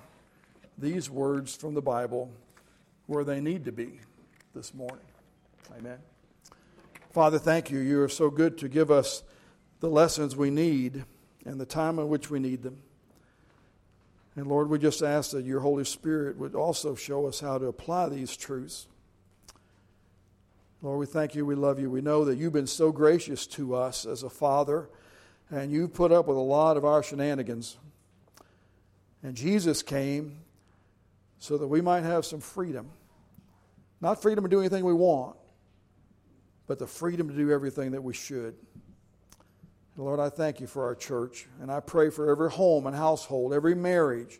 these 0.76 1.10
words 1.10 1.56
from 1.56 1.74
the 1.74 1.82
Bible 1.82 2.30
where 3.06 3.24
they 3.24 3.40
need 3.40 3.64
to 3.64 3.72
be 3.72 4.00
this 4.54 4.74
morning. 4.74 5.04
Amen. 5.76 5.98
Father, 7.10 7.38
thank 7.38 7.70
you. 7.70 7.78
You 7.78 8.02
are 8.02 8.08
so 8.08 8.30
good 8.30 8.58
to 8.58 8.68
give 8.68 8.90
us 8.90 9.22
the 9.80 9.88
lessons 9.88 10.36
we 10.36 10.50
need 10.50 11.04
and 11.44 11.60
the 11.60 11.66
time 11.66 11.98
in 11.98 12.08
which 12.08 12.30
we 12.30 12.38
need 12.38 12.62
them. 12.62 12.78
And 14.34 14.46
Lord, 14.46 14.68
we 14.68 14.78
just 14.78 15.02
ask 15.02 15.32
that 15.32 15.44
your 15.44 15.60
Holy 15.60 15.84
Spirit 15.84 16.36
would 16.38 16.54
also 16.54 16.94
show 16.94 17.26
us 17.26 17.40
how 17.40 17.58
to 17.58 17.66
apply 17.66 18.08
these 18.08 18.36
truths. 18.36 18.86
Lord, 20.80 21.00
we 21.00 21.06
thank 21.06 21.34
you. 21.34 21.44
We 21.44 21.56
love 21.56 21.80
you. 21.80 21.90
We 21.90 22.00
know 22.00 22.24
that 22.24 22.36
you've 22.36 22.52
been 22.52 22.68
so 22.68 22.92
gracious 22.92 23.46
to 23.48 23.74
us 23.74 24.06
as 24.06 24.22
a 24.22 24.30
father, 24.30 24.88
and 25.50 25.72
you've 25.72 25.92
put 25.92 26.12
up 26.12 26.28
with 26.28 26.36
a 26.36 26.40
lot 26.40 26.76
of 26.76 26.84
our 26.84 27.02
shenanigans. 27.02 27.78
And 29.22 29.34
Jesus 29.34 29.82
came 29.82 30.38
so 31.40 31.58
that 31.58 31.66
we 31.66 31.80
might 31.80 32.04
have 32.04 32.24
some 32.24 32.40
freedom. 32.40 32.90
Not 34.00 34.22
freedom 34.22 34.44
to 34.44 34.50
do 34.50 34.60
anything 34.60 34.84
we 34.84 34.92
want, 34.92 35.36
but 36.68 36.78
the 36.78 36.86
freedom 36.86 37.28
to 37.28 37.34
do 37.34 37.50
everything 37.50 37.90
that 37.92 38.04
we 38.04 38.14
should. 38.14 38.54
Lord, 39.96 40.20
I 40.20 40.28
thank 40.28 40.60
you 40.60 40.68
for 40.68 40.84
our 40.84 40.94
church, 40.94 41.48
and 41.60 41.72
I 41.72 41.80
pray 41.80 42.10
for 42.10 42.30
every 42.30 42.50
home 42.50 42.86
and 42.86 42.94
household, 42.94 43.52
every 43.52 43.74
marriage. 43.74 44.38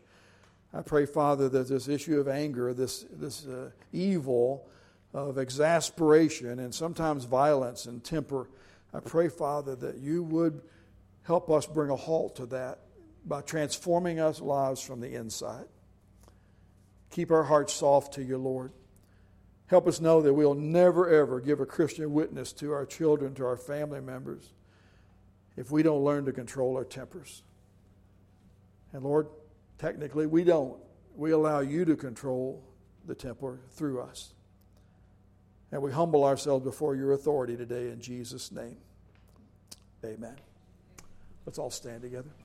I 0.73 0.83
pray, 0.83 1.05
Father, 1.07 1.49
that 1.49 1.67
this 1.67 1.89
issue 1.89 2.21
of 2.21 2.29
anger, 2.29 2.73
this, 2.73 3.05
this 3.11 3.45
uh, 3.47 3.71
evil 3.93 4.69
of 5.13 5.39
exasperation 5.39 6.61
and 6.61 6.73
sometimes 6.73 7.25
violence 7.25 7.87
and 7.87 8.05
temper, 8.05 8.49
I 8.95 9.01
pray, 9.01 9.29
Father, 9.29 9.75
that 9.77 9.97
you 9.97 10.23
would 10.23 10.61
help 11.23 11.51
us 11.51 11.67
bring 11.67 11.91
a 11.91 11.97
halt 11.97 12.37
to 12.37 12.47
that 12.47 12.81
by 13.25 13.41
transforming 13.41 14.21
us 14.21 14.41
lives 14.41 14.81
from 14.81 15.01
the 15.01 15.15
inside. 15.15 15.67
Keep 17.11 17.31
our 17.31 17.43
hearts 17.43 17.73
soft 17.73 18.15
to 18.15 18.23
you, 18.23 18.39
Lord. 18.39 18.73
Help 19.69 19.87
us 19.87 20.01
know 20.01 20.23
that 20.23 20.33
we'll 20.33 20.55
never, 20.55 21.09
ever 21.09 21.41
give 21.41 21.61
a 21.61 21.67
Christian 21.67 22.13
witness 22.13 22.53
to 22.55 22.73
our 22.73 22.87
children, 22.87 23.35
to 23.35 23.45
our 23.45 23.57
family 23.57 24.01
members, 24.01 24.53
if 25.57 25.71
we 25.71 25.83
don't 25.83 26.03
learn 26.03 26.25
to 26.25 26.33
control 26.33 26.77
our 26.77 26.85
tempers. 26.85 27.43
And 28.93 29.05
Lord, 29.05 29.29
technically 29.79 30.27
we 30.27 30.43
don't. 30.43 30.79
We 31.15 31.33
allow 31.33 31.61
you 31.61 31.85
to 31.85 31.97
control 31.97 32.63
the 33.05 33.15
temper 33.15 33.61
through 33.73 34.01
us. 34.01 34.33
And 35.71 35.83
we 35.83 35.93
humble 35.93 36.25
ourselves 36.25 36.65
before 36.65 36.95
your 36.95 37.13
authority 37.13 37.57
today 37.57 37.91
in 37.91 38.01
Jesus' 38.01 38.51
name. 38.51 38.79
Amen. 40.05 40.37
Let's 41.45 41.59
all 41.59 41.71
stand 41.71 42.03
together. 42.03 42.31